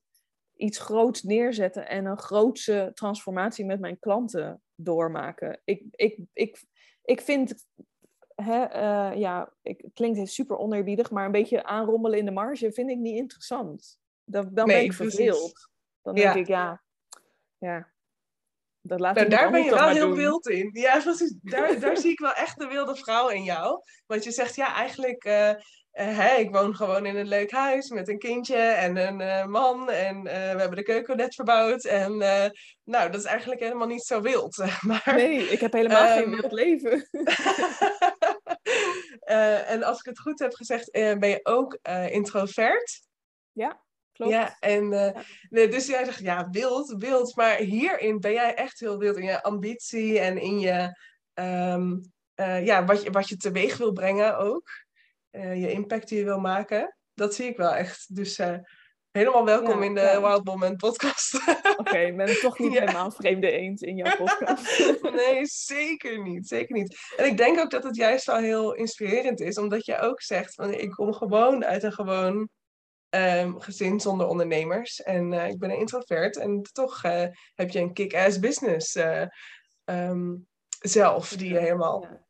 [0.56, 5.62] iets groots neerzetten en een grootse transformatie met mijn klanten doormaken.
[5.64, 6.64] Ik, ik, ik,
[7.04, 7.66] ik vind,
[8.36, 12.72] hè, eh, ja, ik, het klinkt super oneerbiedig, maar een beetje aanrommelen in de marge
[12.72, 14.00] vind ik niet interessant.
[14.24, 15.71] Dan, dan Nee, ben ik verveeld.
[16.02, 16.82] Dan denk ik, ja,
[17.58, 17.92] ja,
[18.82, 20.18] dat laat Nou, daar ben je wel heel doen.
[20.18, 20.70] wild in.
[20.74, 21.36] Ja, precies.
[21.42, 23.84] Daar, daar zie ik wel echt de wilde vrouw in jou.
[24.06, 25.58] Want je zegt, ja, eigenlijk, eh, eh,
[25.92, 29.90] hè, ik woon gewoon in een leuk huis met een kindje en een eh, man.
[29.90, 31.86] En we hebben de keuken net verbouwd.
[31.86, 32.18] En
[32.84, 35.14] nou, dat is eigenlijk helemaal niet zo wild, maar.
[35.16, 37.10] Nee, ik heb helemaal geen Ehm, wild leven.
[39.68, 41.74] En als ik het goed heb gezegd, ben je ook
[42.10, 43.02] introvert.
[43.52, 43.82] ja,
[44.22, 44.34] klopt.
[44.34, 45.68] Ja, en eh, Ja.
[45.68, 47.36] dus jij zegt ja, wild, wild.
[47.36, 50.98] Maar hierin ben jij echt heel wild in je ambitie en in je,
[51.34, 51.98] ehm,
[52.36, 54.70] eh, ja, wat je, wat je teweeg wil brengen ook.
[55.30, 56.98] Eh, je impact die je wil maken.
[57.14, 58.16] Dat zie ik wel echt.
[58.16, 58.40] Dus
[59.12, 60.22] helemaal welkom Ja, in de ja.
[60.22, 61.42] Wild Woman podcast.
[61.78, 65.02] Oké, ik ben toch niet helemaal vreemde eend in jouw podcast.
[65.26, 66.48] nee, zeker niet.
[66.48, 67.14] Zeker niet.
[67.18, 70.54] En ik denk ook dat het juist wel heel inspirerend is, omdat je ook zegt
[70.54, 72.50] van ik kom gewoon uit een gewoon
[73.12, 75.02] ehm, gezin zonder ondernemers.
[75.02, 79.26] En eh, ik ben een introvert en toch eh, heb je een kick-ass business eh,
[79.84, 80.36] ehm,
[80.80, 82.26] zelf die je helemaal Ja.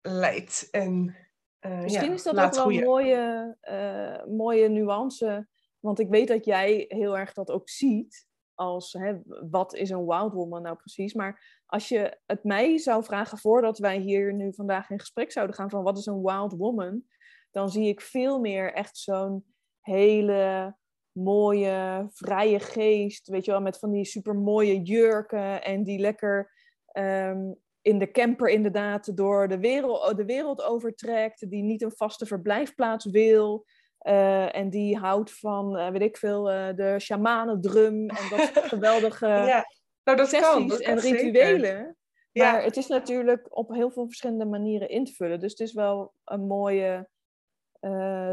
[0.00, 0.68] leidt.
[0.70, 1.16] En,
[1.82, 3.56] Misschien ja, is dat ook wel een mooie,
[4.28, 5.48] mooie nuance.
[5.80, 8.26] Want ik weet dat jij heel erg dat ook ziet.
[8.54, 9.18] Als hè,
[9.50, 11.14] wat is een wild woman nou precies?
[11.14, 15.56] Maar als je het mij zou vragen voordat wij hier nu vandaag in gesprek zouden
[15.56, 17.04] gaan van wat is een wild woman,
[17.50, 19.53] dan zie ik veel meer echt zo'n
[19.84, 20.74] hele
[21.12, 23.28] mooie, vrije geest.
[23.28, 26.52] Weet je wel, met van die super mooie jurken en die lekker
[26.86, 32.26] ehm, in de camper inderdaad door de wereld, de wereld overtrekt, die niet een vaste
[32.26, 33.64] verblijfplaats wil.
[33.98, 38.66] eh, en die houdt van, eh, weet ik veel, eh, de shamanendrum en dat soort
[38.74, 39.64] geweldige ja,
[40.04, 40.40] nou dat kan.
[40.42, 41.24] sessies Dat en kan zeker.
[41.24, 41.96] rituelen.
[42.32, 42.52] Ja.
[42.52, 45.40] Maar het is natuurlijk op heel veel verschillende manieren in te vullen.
[45.40, 47.08] Dus het is wel een mooie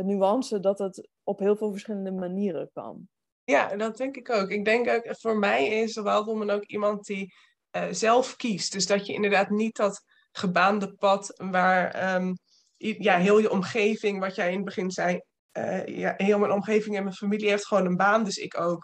[0.03, 3.09] nuance dat het op heel veel verschillende manieren kan.
[3.43, 4.49] Ja, dat denk ik ook.
[4.49, 7.33] Ik denk ook, voor mij is een Wild Woman ook iemand die
[7.69, 8.71] eh, zelf kiest.
[8.71, 12.33] Dus dat je inderdaad niet dat gebaande pad waar ehm,
[12.77, 16.95] ja, heel je omgeving, wat jij in het begin zei, eh, ja, heel mijn omgeving
[16.95, 18.83] en mijn familie heeft gewoon een baan, dus ik ook.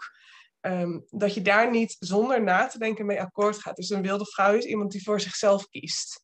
[0.60, 3.76] Ehm, dat je daar niet zonder na te denken mee akkoord gaat.
[3.76, 6.22] Dus een wilde vrouw is iemand die voor zichzelf kiest.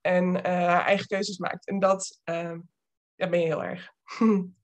[0.00, 1.66] En eh, haar eigen keuzes maakt.
[1.66, 2.60] En dat ehm,
[3.14, 3.90] ja, ben je heel erg.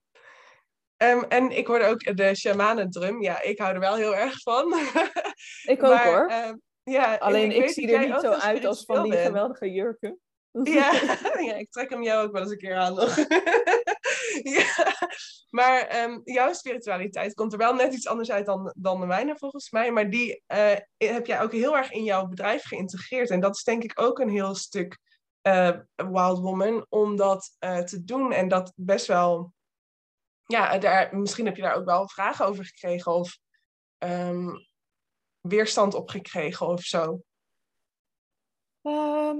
[0.97, 3.21] Ehm, en ik hoorde ook de shamanendrum.
[3.21, 4.73] Ja, ik hou er wel heel erg van.
[5.63, 6.27] Ik ook Maar, hoor.
[6.27, 10.19] ehm, ja, en Alleen ik, zie er niet zo uit als van die geweldige jurken.
[10.63, 10.91] Ja,
[11.47, 13.15] ja, ik trek hem jou ook wel eens een keer aan nog.
[14.57, 14.95] ja.
[15.49, 19.35] Maar ehm, jouw spiritualiteit komt er wel net iets anders uit dan, dan de mijne
[19.37, 19.91] volgens mij.
[19.91, 23.29] Maar die eh, heb jij ook heel erg in jouw bedrijf geïntegreerd.
[23.29, 24.97] En dat is denk ik ook een heel stuk
[25.41, 28.31] eh, Wild Woman om dat eh, te doen.
[28.31, 29.55] En dat best wel...
[30.47, 33.37] Ja, daar, misschien heb je daar ook wel vragen over gekregen of
[33.97, 34.49] ehm,
[35.41, 37.21] weerstand op gekregen of zo.
[38.81, 39.37] Ehm,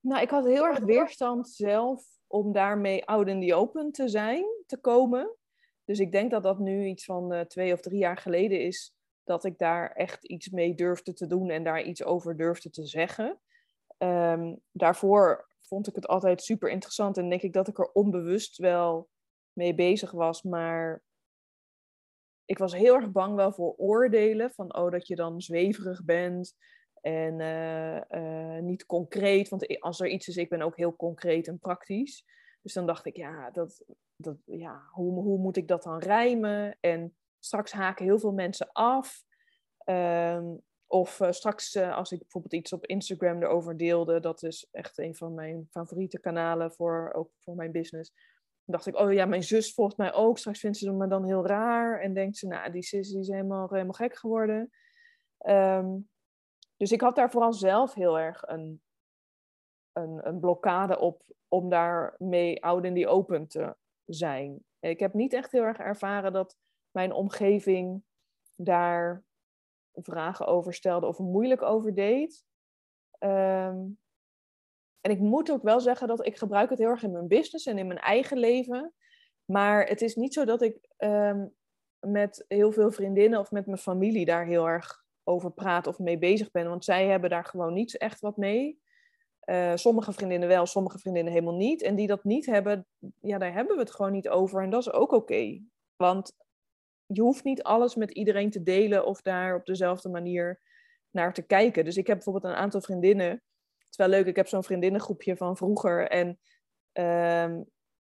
[0.00, 4.44] nou, ik had heel erg weerstand zelf om daarmee out in the open te zijn,
[4.66, 5.36] te komen.
[5.84, 8.94] Dus ik denk dat dat nu iets van eh, twee of drie jaar geleden is
[9.24, 12.86] dat ik daar echt iets mee durfde te doen en daar iets over durfde te
[12.86, 13.40] zeggen.
[13.98, 18.56] Ehm, daarvoor vond ik het altijd super interessant en denk ik dat ik er onbewust
[18.56, 19.08] wel
[19.52, 21.02] mee bezig was, maar
[22.44, 24.50] ik was heel erg bang wel voor oordelen.
[24.50, 26.56] Van oh, dat je dan zweverig bent
[27.00, 29.48] en eh, eh, niet concreet.
[29.48, 32.24] Want als er iets is, ik ben ook heel concreet en praktisch.
[32.62, 33.84] Dus dan dacht ik, ja, dat,
[34.16, 36.76] dat, ja hoe, hoe moet ik dat dan rijmen?
[36.80, 39.24] En straks haken heel veel mensen af.
[39.78, 40.54] Ehm,
[40.86, 45.14] of eh, straks, als ik bijvoorbeeld iets op Instagram erover deelde, dat is echt een
[45.14, 48.12] van mijn favoriete kanalen voor, ook voor mijn business
[48.64, 50.38] dacht ik, oh ja, mijn zus volgt mij ook.
[50.38, 52.00] Straks vindt ze me dan heel raar.
[52.00, 54.70] En denkt ze, nou, die zus is helemaal, helemaal gek geworden.
[55.38, 55.98] Ehm,
[56.76, 58.82] dus ik had daar vooral zelf heel erg een,
[59.92, 64.64] een, een blokkade op om daarmee oud in die open te zijn.
[64.80, 66.56] Ik heb niet echt heel erg ervaren dat
[66.90, 68.02] mijn omgeving
[68.56, 69.24] daar
[69.92, 72.44] vragen over stelde of moeilijk over deed.
[73.18, 74.01] Um,
[75.02, 77.66] en ik moet ook wel zeggen dat ik gebruik het heel erg in mijn business
[77.66, 78.92] en in mijn eigen leven.
[79.44, 81.46] Maar het is niet zo dat ik ehm,
[82.00, 86.18] met heel veel vriendinnen of met mijn familie daar heel erg over praat of mee
[86.18, 86.68] bezig ben.
[86.68, 88.80] Want zij hebben daar gewoon niet echt wat mee.
[89.44, 91.82] Uh, sommige vriendinnen wel, sommige vriendinnen helemaal niet.
[91.82, 92.86] En die dat niet hebben,
[93.20, 94.62] ja, daar hebben we het gewoon niet over.
[94.62, 95.62] En dat is ook oké.
[95.96, 96.32] Want
[97.06, 100.60] je hoeft niet alles met iedereen te delen of daar op dezelfde manier
[101.10, 101.84] naar te kijken.
[101.84, 103.42] Dus ik heb bijvoorbeeld een aantal vriendinnen
[103.92, 106.08] is wel leuk, ik heb zo'n vriendinnengroepje van vroeger.
[106.08, 106.38] En
[106.92, 107.64] um,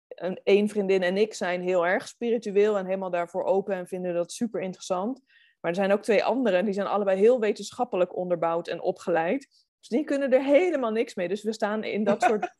[0.09, 4.15] een, één vriendin en ik zijn heel erg spiritueel en helemaal daarvoor open en vinden
[4.15, 5.21] dat super interessant.
[5.61, 9.49] Maar er zijn ook twee anderen, die zijn allebei heel wetenschappelijk onderbouwd en opgeleid.
[9.79, 11.29] Dus die kunnen er helemaal niks mee.
[11.29, 12.51] Dus we staan in dat soort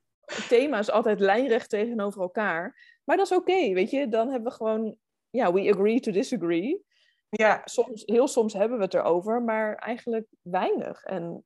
[0.49, 2.99] thema's altijd lijnrecht tegenover elkaar.
[3.05, 4.09] Maar dat is oké, weet je.
[4.09, 4.97] Dan hebben we gewoon,
[5.31, 6.85] ja, we agree to disagree.
[7.29, 7.63] Ja.
[7.65, 11.03] Soms, heel soms hebben we het erover, maar eigenlijk weinig.
[11.03, 11.45] En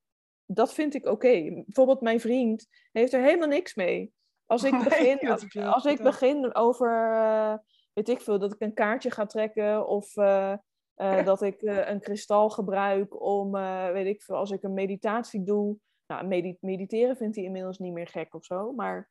[0.54, 1.62] dat vind ik oké.
[1.64, 4.12] Bijvoorbeeld mijn vriend heeft er helemaal niks mee.
[4.46, 5.28] Als ik begin,
[5.64, 7.54] als, ik begin over, uh,
[7.92, 10.54] weet ik veel, dat ik een kaartje ga trekken of uh,
[10.96, 13.52] uh, dat ik een kristal gebruik om,
[13.92, 15.76] weet ik veel, als ik een meditatie doe.
[16.06, 16.26] Nou,
[16.60, 19.10] mediteren vindt hij inmiddels niet meer gek of zo, maar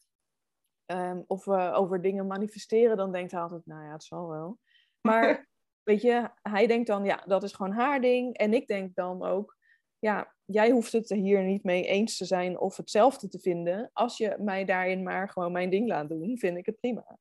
[0.86, 4.60] um, of over dingen manifesteren, dan denkt hij altijd, nou ja, het zal wel.
[5.02, 5.50] Maar
[5.90, 8.38] weet je, hij denkt dan, ja, dat is gewoon haar ding.
[8.38, 9.59] En ik denk dan ook,
[10.00, 13.90] ja, jij hoeft het er hier niet mee eens te zijn of hetzelfde te vinden.
[13.94, 17.18] Als je mij daarin maar gewoon mijn ding laat doen, vind ik het prima.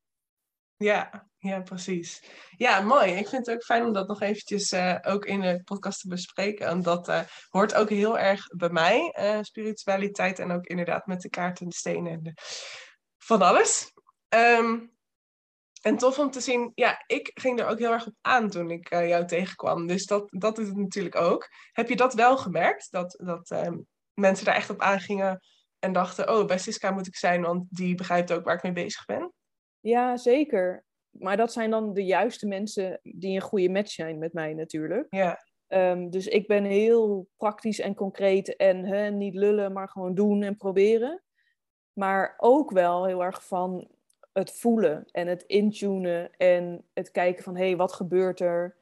[0.77, 2.23] Ja, ja, precies.
[2.57, 3.11] Ja, mooi.
[3.11, 6.07] Ik vind het ook fijn om dat nog eventjes uh, ook in de podcast te
[6.07, 6.67] bespreken.
[6.67, 11.21] En dat uh, hoort ook heel erg bij mij, uh, spiritualiteit en ook inderdaad met
[11.21, 12.33] de kaarten en de stenen en
[13.17, 13.93] van alles.
[14.29, 14.97] Um,
[15.81, 18.71] en tof om te zien, ja, ik ging er ook heel erg op aan toen
[18.71, 19.87] ik uh, jou tegenkwam.
[19.87, 21.47] Dus dat, dat is het natuurlijk ook.
[21.71, 22.91] Heb je dat wel gemerkt?
[22.91, 23.77] Dat, dat uh,
[24.13, 25.39] mensen daar echt op aangingen
[25.79, 28.71] en dachten, oh, bij Siska moet ik zijn, want die begrijpt ook waar ik mee
[28.71, 29.33] bezig ben?
[29.79, 30.85] Ja, zeker.
[31.09, 35.05] Maar dat zijn dan de juiste mensen die een goede match zijn met mij natuurlijk.
[35.09, 35.47] Ja.
[35.67, 40.43] Um, dus ik ben heel praktisch en concreet en hè, niet lullen, maar gewoon doen
[40.43, 41.23] en proberen.
[41.93, 43.89] Maar ook wel heel erg van
[44.33, 48.75] het voelen en het intunen en het kijken van hé, hey, wat gebeurt er?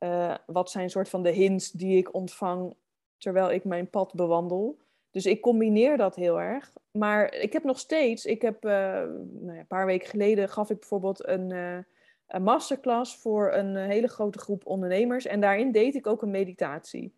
[0.00, 2.74] Uh, wat zijn soort van de hints die ik ontvang
[3.18, 4.78] terwijl ik mijn pad bewandel?
[5.10, 6.72] Dus ik combineer dat heel erg.
[6.90, 10.70] Maar ik heb nog steeds, ik heb uh, nou ja, een paar weken geleden gaf
[10.70, 11.78] ik bijvoorbeeld een, uh,
[12.26, 15.26] een masterclass voor een hele grote groep ondernemers.
[15.26, 17.14] En daarin deed ik ook een meditatie.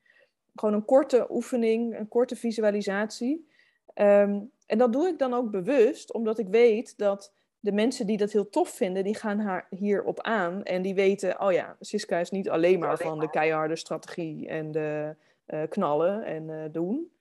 [0.55, 3.49] Gewoon een korte oefening, een korte visualisatie.
[3.95, 8.17] Um, en dat doe ik dan ook bewust, omdat ik weet dat de mensen die
[8.17, 10.63] dat heel tof vinden, die gaan haar hierop aan.
[10.63, 14.73] En die weten, oh ja, Siska is niet alleen maar van de keiharde strategie en
[14.73, 17.13] de uh, knallen en uh, doen.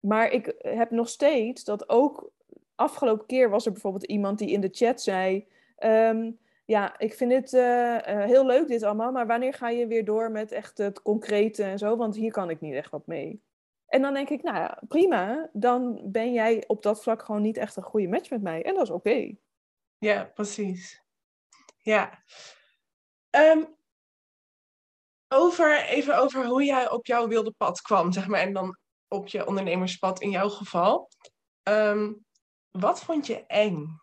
[0.00, 2.30] Maar ik heb nog steeds dat ook...
[2.74, 5.46] Afgelopen keer was er bijvoorbeeld iemand die in de chat zei...
[5.78, 10.04] Um, ja, ik vind het uh, heel leuk dit allemaal, maar wanneer ga je weer
[10.04, 11.96] door met echt het concrete en zo?
[11.96, 13.42] Want hier kan ik niet echt wat mee.
[13.92, 15.50] En dan denk ik, nou ja, prima.
[15.52, 18.62] Dan ben jij op dat vlak gewoon niet echt een goede match met mij.
[18.62, 19.34] En dat is oké.
[19.98, 21.02] Ja, precies.
[21.76, 22.22] Ja.
[23.30, 23.76] Um,
[25.28, 28.40] over, even over hoe jij op jouw wilde pad kwam, zeg maar.
[28.40, 28.78] En dan
[29.08, 31.08] op je ondernemerspad in jouw geval.
[31.62, 32.24] Um,
[32.70, 34.00] wat vond je eng?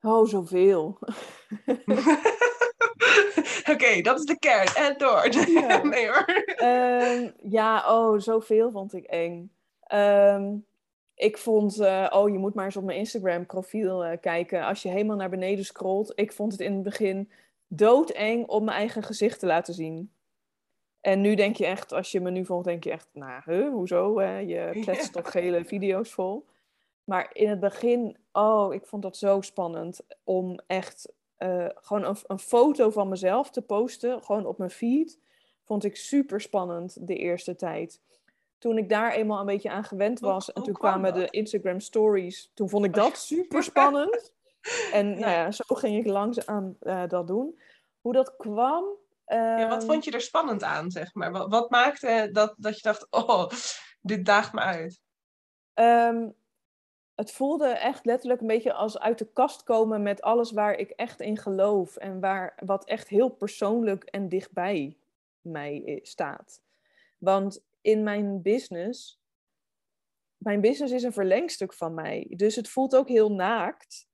[0.00, 0.98] Oh, zoveel.
[3.74, 4.66] Oké, dat is de kern.
[4.74, 5.28] En door.
[5.60, 5.82] Ja.
[5.82, 6.44] nee hoor.
[6.62, 9.52] Um, ja, oh, zoveel vond ik eng.
[9.92, 10.66] Um,
[11.14, 14.64] ik vond, uh, oh, je moet maar eens op mijn Instagram profiel uh, kijken.
[14.64, 16.12] Als je helemaal naar beneden scrolt.
[16.14, 17.30] Ik vond het in het begin
[17.66, 20.12] doodeng om mijn eigen gezicht te laten zien.
[21.00, 23.68] En nu denk je echt, als je me nu volgt, denk je echt, nou, huh,
[23.68, 24.22] hoezo?
[24.22, 26.46] je kletst toch gele video's vol.
[27.04, 31.12] Maar in het begin, oh, ik vond dat zo spannend om echt
[31.44, 35.18] eh, gewoon een, een, foto van mezelf te posten, gewoon op mijn feed,
[35.62, 38.00] vond ik super spannend de eerste tijd.
[38.58, 42.50] Toen ik daar eenmaal een beetje aan gewend was en toen kwamen de Instagram stories,
[42.54, 44.32] toen vond ik dat super spannend.
[44.92, 47.58] En nou ja, zo ging ik langzaam uh, dat doen.
[48.00, 48.84] Hoe dat kwam.
[49.26, 51.32] Ja, wat ehm, vond je er spannend aan, zeg maar?
[51.32, 53.50] Wat, wat maakte dat, dat je dacht, oh,
[54.00, 55.00] dit daagt me uit?
[55.74, 56.28] Ehm,
[57.14, 60.90] het voelde echt letterlijk een beetje als uit de kast komen met alles waar ik
[60.90, 64.98] echt in geloof en waar, wat echt heel persoonlijk en dichtbij
[65.40, 66.62] mij staat.
[67.18, 69.22] Want in mijn business,
[70.36, 72.26] mijn business is een verlengstuk van mij.
[72.36, 74.06] Dus het voelt ook heel naakt.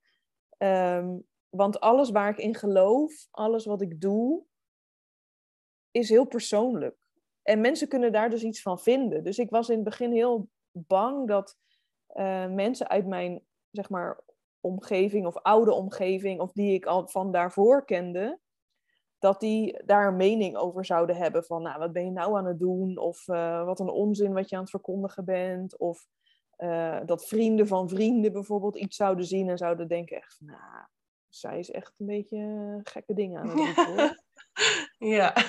[0.57, 1.17] Ehm,
[1.49, 4.43] want alles waar ik in geloof, alles wat ik doe,
[5.91, 6.97] is heel persoonlijk.
[7.41, 9.23] En mensen kunnen daar dus iets van vinden.
[9.23, 11.57] Dus ik was in het begin heel bang dat
[12.15, 14.19] uh, mensen uit mijn zeg maar,
[14.59, 18.39] omgeving of oude omgeving, of die ik al van daarvoor kende,
[19.19, 22.45] dat die daar een mening over zouden hebben van, nou, wat ben je nou aan
[22.45, 22.97] het doen?
[22.97, 25.77] Of uh, wat een onzin wat je aan het verkondigen bent.
[25.77, 26.05] Of
[26.57, 30.85] uh, dat vrienden van vrienden bijvoorbeeld iets zouden zien en zouden denken echt van, nou,
[31.29, 34.17] zij is echt een beetje gekke dingen aan het doen.
[35.09, 35.33] ja.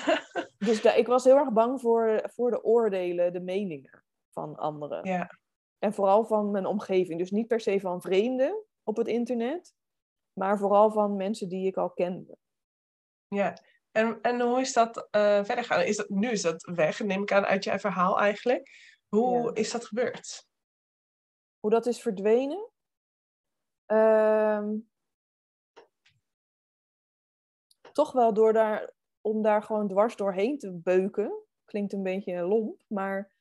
[0.57, 5.05] Dus de, ik was heel erg bang voor, voor de oordelen, de meningen van anderen.
[5.05, 5.29] Ja.
[5.83, 7.19] En vooral van mijn omgeving.
[7.19, 9.75] Dus niet per se van vreemden op het internet,
[10.33, 12.37] maar vooral van mensen die ik al kende.
[13.27, 13.57] Ja,
[13.91, 15.81] en, en hoe is dat uh, verder gaan?
[15.81, 18.69] Is dat, nu is dat weg, neem ik aan, uit je verhaal eigenlijk.
[19.07, 20.47] Hoe is dat gebeurd?
[21.59, 22.69] Hoe dat is verdwenen?
[23.85, 24.77] Ehm,
[27.91, 31.43] toch wel door daar, om daar gewoon dwars doorheen te beuken.
[31.65, 33.32] Klinkt een beetje lomp, maar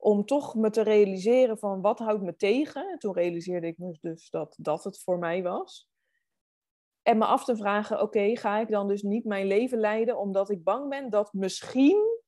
[0.00, 2.88] om toch me te realiseren van wat houdt me tegen.
[2.88, 5.88] En toen realiseerde ik me dus dat dat het voor mij was.
[7.02, 10.50] En me af te vragen, oké, ga ik dan dus niet mijn leven leiden omdat
[10.50, 12.20] ik bang ben dat misschien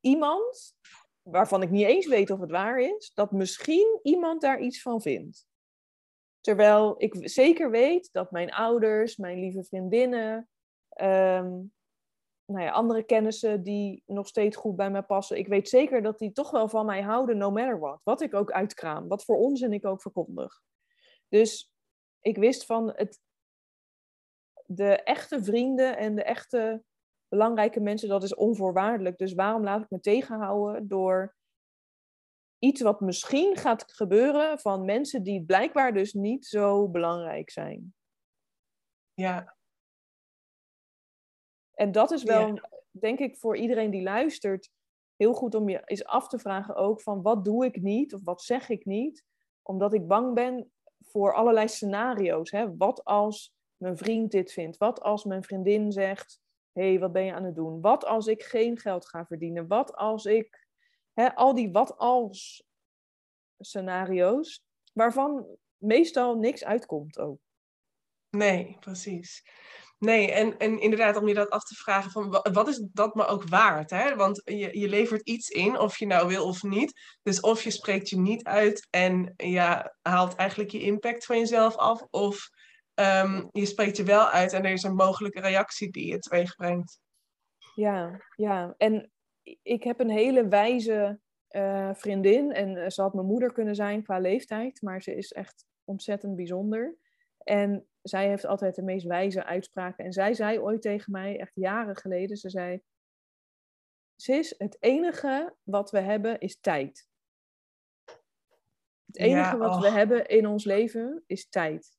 [0.00, 0.76] iemand,
[1.22, 5.00] waarvan ik niet eens weet of het waar is, dat misschien iemand daar iets van
[5.00, 5.46] vindt.
[6.40, 10.48] Terwijl ik zeker weet dat mijn ouders, mijn lieve vriendinnen,
[10.88, 11.52] ehm,
[12.46, 15.38] nou ja, andere kennissen die nog steeds goed bij mij passen.
[15.38, 18.00] Ik weet zeker dat die toch wel van mij houden, no matter what.
[18.02, 20.62] Wat ik ook uitkraam, wat voor onzin ik ook verkondig.
[21.28, 21.72] Dus
[22.20, 23.20] ik wist van het,
[24.64, 26.84] de echte vrienden en de echte
[27.28, 29.18] belangrijke mensen, dat is onvoorwaardelijk.
[29.18, 31.36] Dus waarom laat ik me tegenhouden door
[32.58, 37.94] iets wat misschien gaat gebeuren van mensen die blijkbaar dus niet zo belangrijk zijn?
[39.14, 39.55] Ja,
[41.76, 42.60] en dat is wel,
[42.90, 44.70] denk ik, voor iedereen die luistert,
[45.16, 48.20] heel goed om je eens af te vragen ook van wat doe ik niet of
[48.24, 49.24] wat zeg ik niet,
[49.62, 52.50] omdat ik bang ben voor allerlei scenario's.
[52.50, 52.76] Hè?
[52.76, 54.76] Wat als mijn vriend dit vindt?
[54.76, 56.40] Wat als mijn vriendin zegt,
[56.72, 57.80] hé, hey, wat ben je aan het doen?
[57.80, 59.66] Wat als ik geen geld ga verdienen?
[59.66, 60.66] Wat als ik,
[61.12, 62.64] hè, al die wat als
[63.58, 67.38] scenario's, waarvan meestal niks uitkomt ook.
[68.30, 69.44] Nee, precies.
[69.98, 73.26] Nee, en, en inderdaad, om je dat af te vragen van wat is dat me
[73.26, 73.90] ook waard?
[73.90, 74.16] Hè?
[74.16, 77.18] Want je, je levert iets in, of je nou wil of niet.
[77.22, 81.76] Dus of je spreekt je niet uit en ja, haalt eigenlijk je impact van jezelf
[81.76, 82.48] af, of
[82.94, 86.54] ehm, je spreekt je wel uit en er is een mogelijke reactie die je teweeg
[86.54, 87.00] brengt.
[87.74, 88.74] Ja, ja.
[88.76, 89.10] En
[89.62, 94.18] ik heb een hele wijze uh, vriendin en ze had mijn moeder kunnen zijn qua
[94.18, 96.96] leeftijd, maar ze is echt ontzettend bijzonder.
[97.48, 100.04] En zij heeft altijd de meest wijze uitspraken.
[100.04, 102.82] En zij zei ooit tegen mij, echt jaren geleden, ze zei...
[104.16, 107.08] Sis, het enige wat we hebben is tijd.
[109.06, 111.98] Het enige wat we hebben in ons leven is tijd.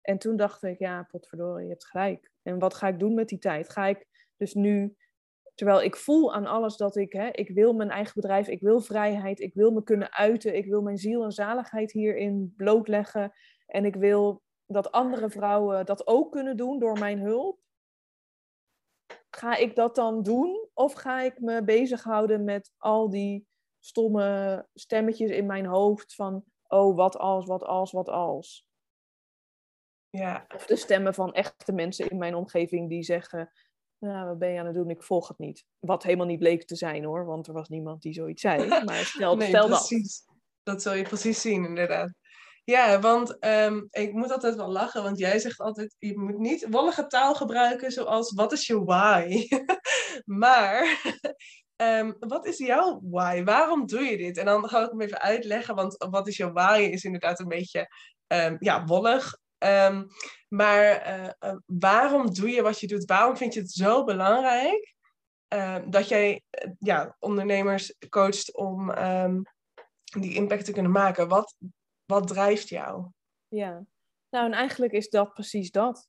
[0.00, 2.30] En toen dacht ik, ja, potverdorie, je hebt gelijk.
[2.42, 3.68] En wat ga ik doen met die tijd?
[3.70, 4.96] Ga ik dus nu,
[5.54, 8.80] terwijl ik voel aan alles dat ik, hè, ik wil mijn eigen bedrijf, ik wil
[8.80, 13.32] vrijheid, ik wil me kunnen uiten, ik wil mijn ziel en zaligheid hierin blootleggen.
[13.68, 17.58] En ik wil dat andere vrouwen dat ook kunnen doen door mijn hulp.
[19.30, 20.68] Ga ik dat dan doen?
[20.74, 23.46] Of ga ik me bezighouden met al die
[23.78, 28.66] stomme stemmetjes in mijn hoofd van, oh, wat als, wat als, wat als?
[30.10, 30.46] Ja.
[30.54, 33.52] Of de stemmen van echte mensen in mijn omgeving die zeggen,
[33.98, 34.90] nou, wat ben je aan het doen?
[34.90, 35.64] Ik volg het niet.
[35.78, 38.68] Wat helemaal niet bleek te zijn hoor, want er was niemand die zoiets zei.
[38.84, 40.24] Maar stel, nee, stel precies.
[40.24, 40.36] dat.
[40.62, 42.12] Dat zul je precies zien, inderdaad.
[42.68, 46.66] Ja, want ehm, ik moet altijd wel lachen, want jij zegt altijd, je moet niet
[46.70, 49.48] wollige taal gebruiken zoals, wat is je why?
[50.42, 51.02] maar,
[51.76, 53.44] ehm, wat is jouw why?
[53.44, 54.36] Waarom doe je dit?
[54.36, 57.48] En dan ga ik hem even uitleggen, want wat is jouw why is inderdaad een
[57.48, 57.88] beetje,
[58.26, 59.38] um, ja, wollig.
[59.58, 60.04] Ehm,
[60.48, 63.04] maar eh, eh, waarom doe je wat je doet?
[63.04, 64.94] Waarom vind je het zo belangrijk
[65.48, 69.40] ehm, dat jij eh, ja, ondernemers coacht om ehm,
[70.04, 71.28] die impact te kunnen maken?
[71.28, 71.54] Wat,
[72.08, 73.06] wat drijft jou?
[73.48, 73.86] Ja,
[74.30, 76.08] nou en eigenlijk is dat precies dat.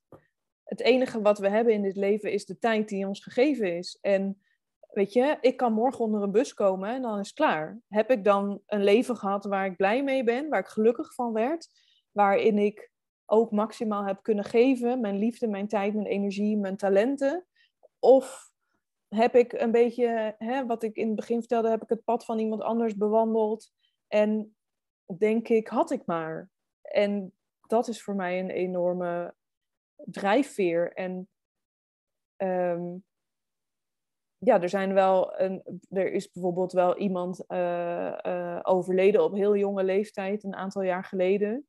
[0.64, 3.98] Het enige wat we hebben in dit leven is de tijd die ons gegeven is.
[4.02, 4.42] En
[4.94, 7.80] weet je, ik kan morgen onder een bus komen en dan is het klaar.
[7.88, 11.34] Heb ik dan een leven gehad waar ik blij mee ben, waar ik gelukkig van
[11.34, 11.68] werd,
[12.12, 12.92] waarin ik
[13.26, 17.46] ook maximaal heb kunnen geven, mijn liefde, mijn tijd, mijn energie, mijn talenten?
[18.00, 18.52] Of
[19.08, 22.26] heb ik een beetje, hè, wat ik in het begin vertelde, heb ik het pad
[22.26, 23.72] van iemand anders bewandeld
[24.08, 24.58] en
[25.18, 26.50] denk ik, had ik maar.
[26.82, 27.34] En
[27.68, 29.36] dat is voor mij een enorme
[29.96, 30.94] drijfveer.
[30.94, 31.30] En
[32.36, 32.98] ehm,
[34.38, 39.56] ja, er zijn wel een, er is bijvoorbeeld wel iemand eh, eh, overleden op heel
[39.56, 41.68] jonge leeftijd, een aantal jaar geleden.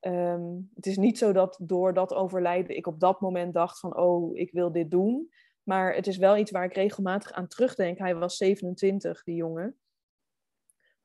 [0.00, 3.96] Ehm, het is niet zo dat door dat overlijden ik op dat moment dacht van,
[3.96, 5.30] oh, ik wil dit doen.
[5.62, 7.98] Maar het is wel iets waar ik regelmatig aan terugdenk.
[7.98, 9.78] Hij was 27, die jongen.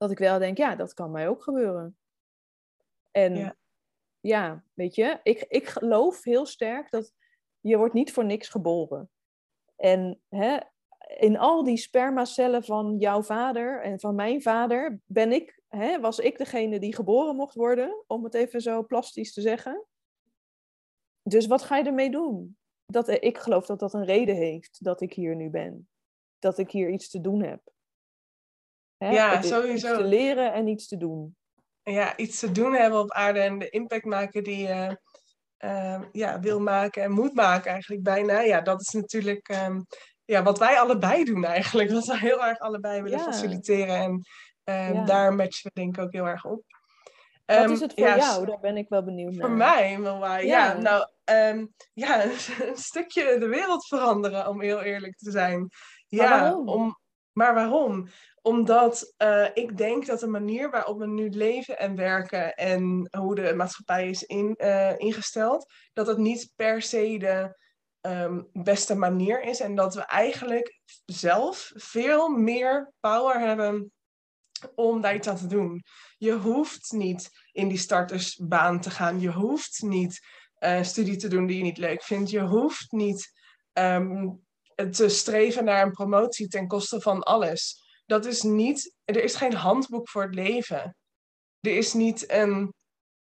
[0.05, 1.97] Dat ik wel denk, ja, dat kan mij ook gebeuren.
[3.11, 3.55] En ja,
[4.19, 7.13] ja weet je, ik, ik geloof heel sterk dat
[7.59, 9.09] je wordt niet voor niks geboren.
[9.75, 10.57] En hè,
[11.17, 16.19] in al die spermacellen van jouw vader en van mijn vader ben ik, hè, was
[16.19, 19.85] ik degene die geboren mocht worden, om het even zo plastisch te zeggen.
[21.21, 22.57] Dus wat ga je ermee doen?
[22.85, 25.89] Dat, ik geloof dat dat een reden heeft dat ik hier nu ben.
[26.39, 27.73] Dat ik hier iets te doen heb.
[28.97, 29.09] Hè?
[29.09, 29.87] Ja, sowieso.
[29.87, 31.35] Iets te leren en iets te doen.
[31.83, 34.99] Ja, iets te doen hebben op aarde en de impact maken die je
[35.59, 38.39] uh, ja, wil maken en moet maken eigenlijk bijna.
[38.39, 39.85] Ja, dat is natuurlijk um,
[40.25, 41.91] ja, wat wij allebei doen eigenlijk.
[41.91, 44.23] Wat we heel erg allebei willen faciliteren.
[44.63, 46.63] En um, daar matchen we denk ik ook heel erg op.
[47.45, 48.45] Wat is het voor jou?
[48.45, 49.47] Daar ben ik wel benieuwd naar.
[49.47, 50.41] Voor mij, ja.
[50.41, 50.77] ja.
[50.77, 52.23] Nou, um, ja,
[52.69, 55.69] een stukje de wereld veranderen, om heel eerlijk te zijn.
[56.07, 56.69] Ja, waarom?
[56.69, 56.99] Om,
[57.31, 58.07] maar waarom?
[58.45, 63.35] Omdat uh, ik denk dat de manier waarop we nu leven en werken en hoe
[63.35, 67.57] de maatschappij is in, uh, ingesteld, dat het niet per se de
[68.09, 69.59] um, beste manier is.
[69.59, 73.91] En dat we eigenlijk zelf veel meer power hebben
[74.75, 75.83] om daar iets aan te doen.
[76.17, 79.19] Je hoeft niet in die startersbaan te gaan.
[79.19, 80.19] Je hoeft niet
[80.59, 82.29] uh, studie te doen die je niet leuk vindt.
[82.29, 83.31] Je hoeft niet
[83.73, 84.43] um,
[84.91, 87.83] te streven naar een promotie ten koste van alles.
[88.05, 90.95] Dat is niet, er is geen handboek voor het leven.
[91.59, 92.73] Er is niet een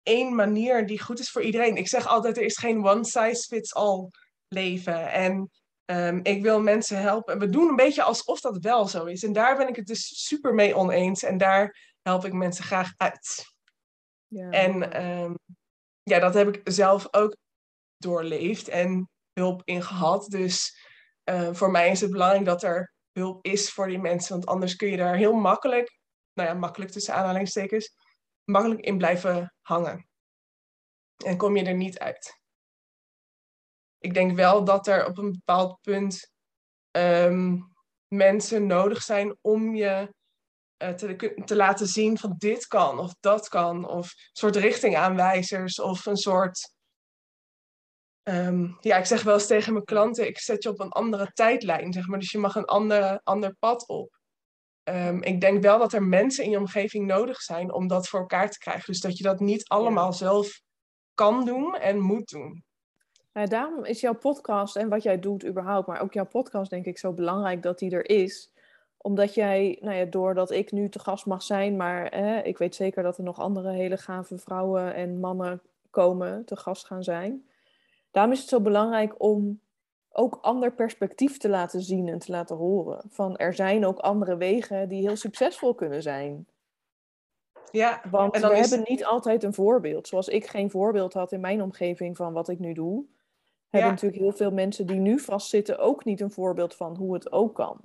[0.04, 1.78] één manier die goed is voor iedereen.
[1.78, 4.10] Ik zeg altijd, er is geen one size fits all
[4.48, 5.12] leven.
[5.12, 5.50] En
[5.86, 7.40] um, ik wil mensen helpen.
[7.40, 9.24] We doen een beetje alsof dat wel zo is.
[9.24, 11.24] En daar ben ik het dus super mee oneens.
[11.24, 13.46] En daar help ik mensen graag uit.
[14.28, 14.50] Ja.
[14.50, 15.38] En um,
[16.04, 17.36] ja, dat heb ik zelf ook
[17.98, 20.26] doorleefd en hulp in gehad.
[20.30, 20.86] Dus
[21.30, 24.34] uh, voor mij is het belangrijk dat er hulp is voor die mensen.
[24.34, 26.00] Want anders kun je daar heel makkelijk,
[26.34, 27.96] nou ja, makkelijk tussen aanhalingstekens,
[28.44, 30.10] makkelijk in blijven hangen.
[31.26, 32.46] En kom je er niet uit
[34.00, 36.32] ik denk wel dat er op een bepaald punt
[36.92, 37.74] um,
[38.08, 40.14] mensen nodig zijn om je
[40.84, 43.88] uh, te, te laten zien van dit kan of dat kan.
[43.90, 46.76] Of een soort richtingaanwijzers of een soort...
[48.30, 51.32] Um, ja, ik zeg wel eens tegen mijn klanten, ik zet je op een andere
[51.34, 52.20] tijdlijn, zeg maar.
[52.20, 54.20] Dus je mag een andere, ander pad op.
[54.84, 58.20] Um, ik denk wel dat er mensen in je omgeving nodig zijn om dat voor
[58.20, 58.86] elkaar te krijgen.
[58.86, 60.62] Dus dat je dat niet allemaal zelf
[61.14, 62.64] kan doen en moet doen.
[63.34, 66.86] Nou, daarom is jouw podcast en wat jij doet überhaupt, maar ook jouw podcast denk
[66.86, 68.52] ik zo belangrijk dat die er is.
[68.98, 72.14] Omdat jij, nou ja, doordat ik nu te gast mag zijn, maar
[72.46, 76.86] ik weet zeker dat er nog andere hele gave vrouwen en mannen komen, te gast
[76.86, 77.46] gaan zijn.
[78.12, 79.62] Daarom is het zo belangrijk om
[80.10, 83.04] ook ander perspectief te laten zien en te laten horen.
[83.10, 86.48] Van er zijn ook andere wegen die heel succesvol kunnen zijn.
[87.72, 90.08] Ja, Want we hebben niet altijd een voorbeeld.
[90.08, 93.06] Zoals ik geen voorbeeld had in mijn omgeving van wat ik nu doe
[93.70, 97.32] hebben natuurlijk heel veel mensen die nu vastzitten ook niet een voorbeeld van hoe het
[97.32, 97.82] ook kan.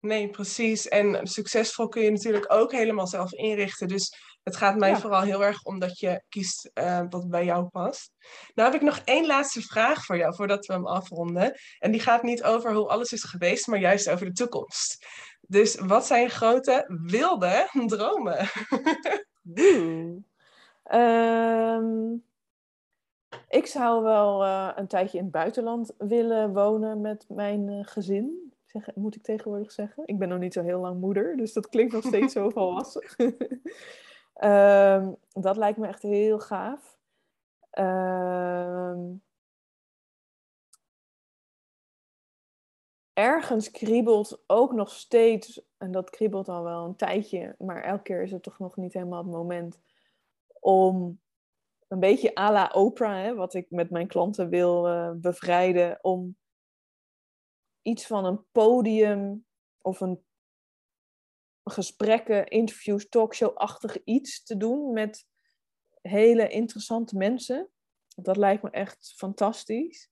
[0.00, 0.88] Nee, precies.
[0.88, 3.88] En succesvol kun je natuurlijk ook helemaal zelf inrichten.
[3.88, 7.68] Dus het gaat mij vooral heel erg om dat je kiest uh, wat bij jou
[7.68, 8.12] past.
[8.54, 11.54] Nou heb ik nog één laatste vraag voor jou voordat we hem afronden.
[11.78, 15.06] En die gaat niet over hoe alles is geweest, maar juist over de toekomst.
[15.40, 18.48] Dus wat zijn grote wilde dromen?
[20.92, 22.24] um,
[23.48, 28.52] ik zou wel uh, een tijdje in het buitenland willen wonen met mijn uh, gezin.
[28.64, 30.02] Zeg, moet ik tegenwoordig zeggen?
[30.06, 33.02] Ik ben nog niet zo heel lang moeder, dus dat klinkt nog steeds zo volwassen.
[34.44, 36.98] Um, dat lijkt me echt heel gaaf.
[37.70, 39.14] Ehm,
[43.12, 48.22] ergens kriebelt ook nog steeds, en dat kriebelt al wel een tijdje, maar elke keer
[48.22, 49.80] is het toch nog niet helemaal het moment
[50.60, 51.20] om
[51.88, 56.36] een beetje à la Oprah, hè, wat ik met mijn klanten wil uh, bevrijden, om
[57.82, 59.46] iets van een podium
[59.80, 60.24] of een
[61.70, 65.26] gesprekken, interviews, talkshow-achtig iets te doen met
[66.00, 67.70] hele interessante mensen.
[68.16, 70.10] Dat lijkt me echt fantastisch.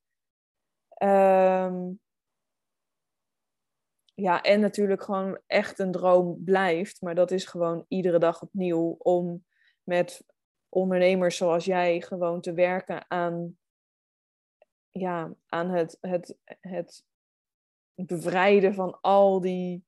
[1.03, 2.01] Um,
[4.15, 7.01] ja, en natuurlijk gewoon echt een droom blijft.
[7.01, 9.45] Maar dat is gewoon iedere dag opnieuw om
[9.83, 10.25] met
[10.69, 13.59] ondernemers zoals jij gewoon te werken aan,
[14.91, 17.05] ja, aan het, het, het
[17.95, 19.86] bevrijden van al die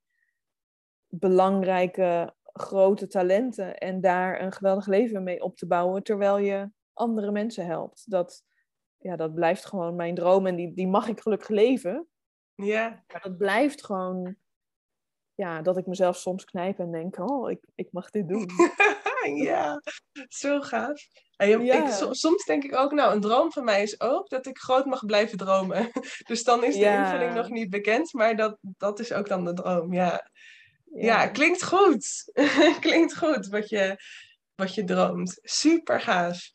[1.08, 7.30] belangrijke grote talenten en daar een geweldig leven mee op te bouwen terwijl je andere
[7.30, 8.10] mensen helpt.
[8.10, 8.42] Dat,
[8.98, 12.08] ja, dat blijft gewoon mijn droom en die, die mag ik gelukkig leven.
[12.54, 13.04] Ja.
[13.12, 14.36] Maar dat blijft gewoon,
[15.34, 18.48] ja, dat ik mezelf soms knijp en denk, oh, ik, ik mag dit doen.
[19.46, 19.82] ja,
[20.28, 21.06] zo gaaf.
[21.36, 21.86] En ja.
[21.86, 24.84] ik, soms denk ik ook, nou, een droom van mij is ook dat ik groot
[24.84, 25.90] mag blijven dromen.
[26.28, 29.52] Dus dan is de invulling nog niet bekend, maar dat, dat is ook dan de
[29.52, 30.30] droom, ja.
[30.94, 32.32] Ja, klinkt goed.
[32.80, 33.96] klinkt goed wat je,
[34.54, 35.38] wat je droomt.
[35.42, 36.50] Super gaaf.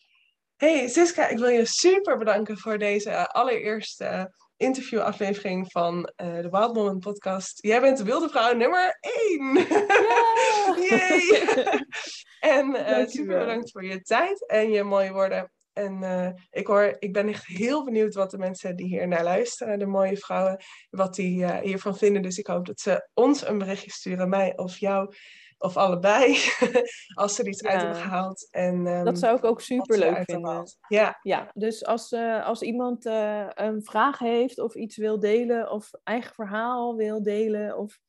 [0.56, 6.74] Hey Siska, ik wil je super bedanken voor deze allereerste interviewaflevering van uh, de Wild
[6.74, 7.58] Moment podcast.
[7.62, 9.54] Jij bent de wilde vrouw nummer 1.
[10.90, 11.48] Yay!
[12.58, 15.52] en uh, super bedankt voor je tijd en je mooie woorden.
[15.74, 19.24] En uh, ik, hoor, ik ben echt heel benieuwd wat de mensen die hier naar
[19.24, 22.22] luisteren, de mooie vrouwen, wat die hiervan vinden.
[22.22, 25.14] Dus ik hoop dat ze ons een berichtje sturen, mij of jou
[25.58, 26.38] of allebei,
[27.22, 28.48] als ze er iets uit hebben gehaald.
[28.52, 30.64] En, um, dat zou ik ook super leuk vinden.
[30.88, 31.20] Ja.
[31.22, 36.34] ja, dus als, uh, als iemand een vraag heeft of iets wil delen of eigen
[36.34, 38.00] verhaal wil delen of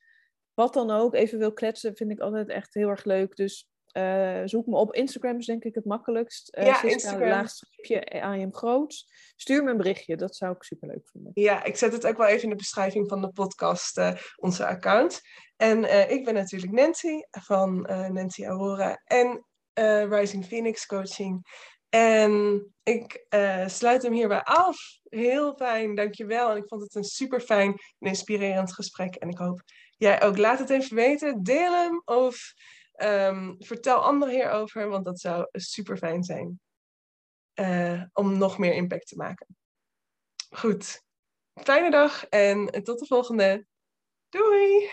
[0.54, 3.36] wat dan ook, even wil kletsen, vind ik altijd echt heel erg leuk.
[3.36, 6.56] Dus uh, zoek me op Instagram, is denk ik het makkelijkst.
[6.56, 7.28] Uh, ja, Instagram.
[7.28, 9.08] Laagstreepje AM Groots.
[9.36, 11.30] Stuur me een berichtje, dat zou ik super leuk vinden.
[11.34, 14.66] Ja, ik zet het ook wel even in de beschrijving van de podcast, uh, onze
[14.66, 15.20] account.
[15.56, 17.80] En ik ben natuurlijk Nancy van
[18.12, 19.44] Nancy Aurora en
[20.10, 21.46] Rising Phoenix Coaching.
[21.88, 23.26] En ik
[23.66, 24.76] sluit hem hierbij af.
[25.02, 26.50] Heel fijn, dankjewel.
[26.50, 29.14] En ik vond het een super fijn en inspirerend gesprek.
[29.14, 29.62] En ik hoop
[29.96, 30.38] jij ook.
[30.38, 31.42] Laat het even weten.
[31.42, 32.54] Deel hem of
[32.96, 36.60] Um, vertel anderen hierover, want dat zou super fijn zijn.
[37.54, 39.46] Uh, om nog meer impact te maken.
[40.50, 41.02] Goed.
[41.54, 43.66] Fijne dag en tot de volgende.
[44.28, 44.90] Doei!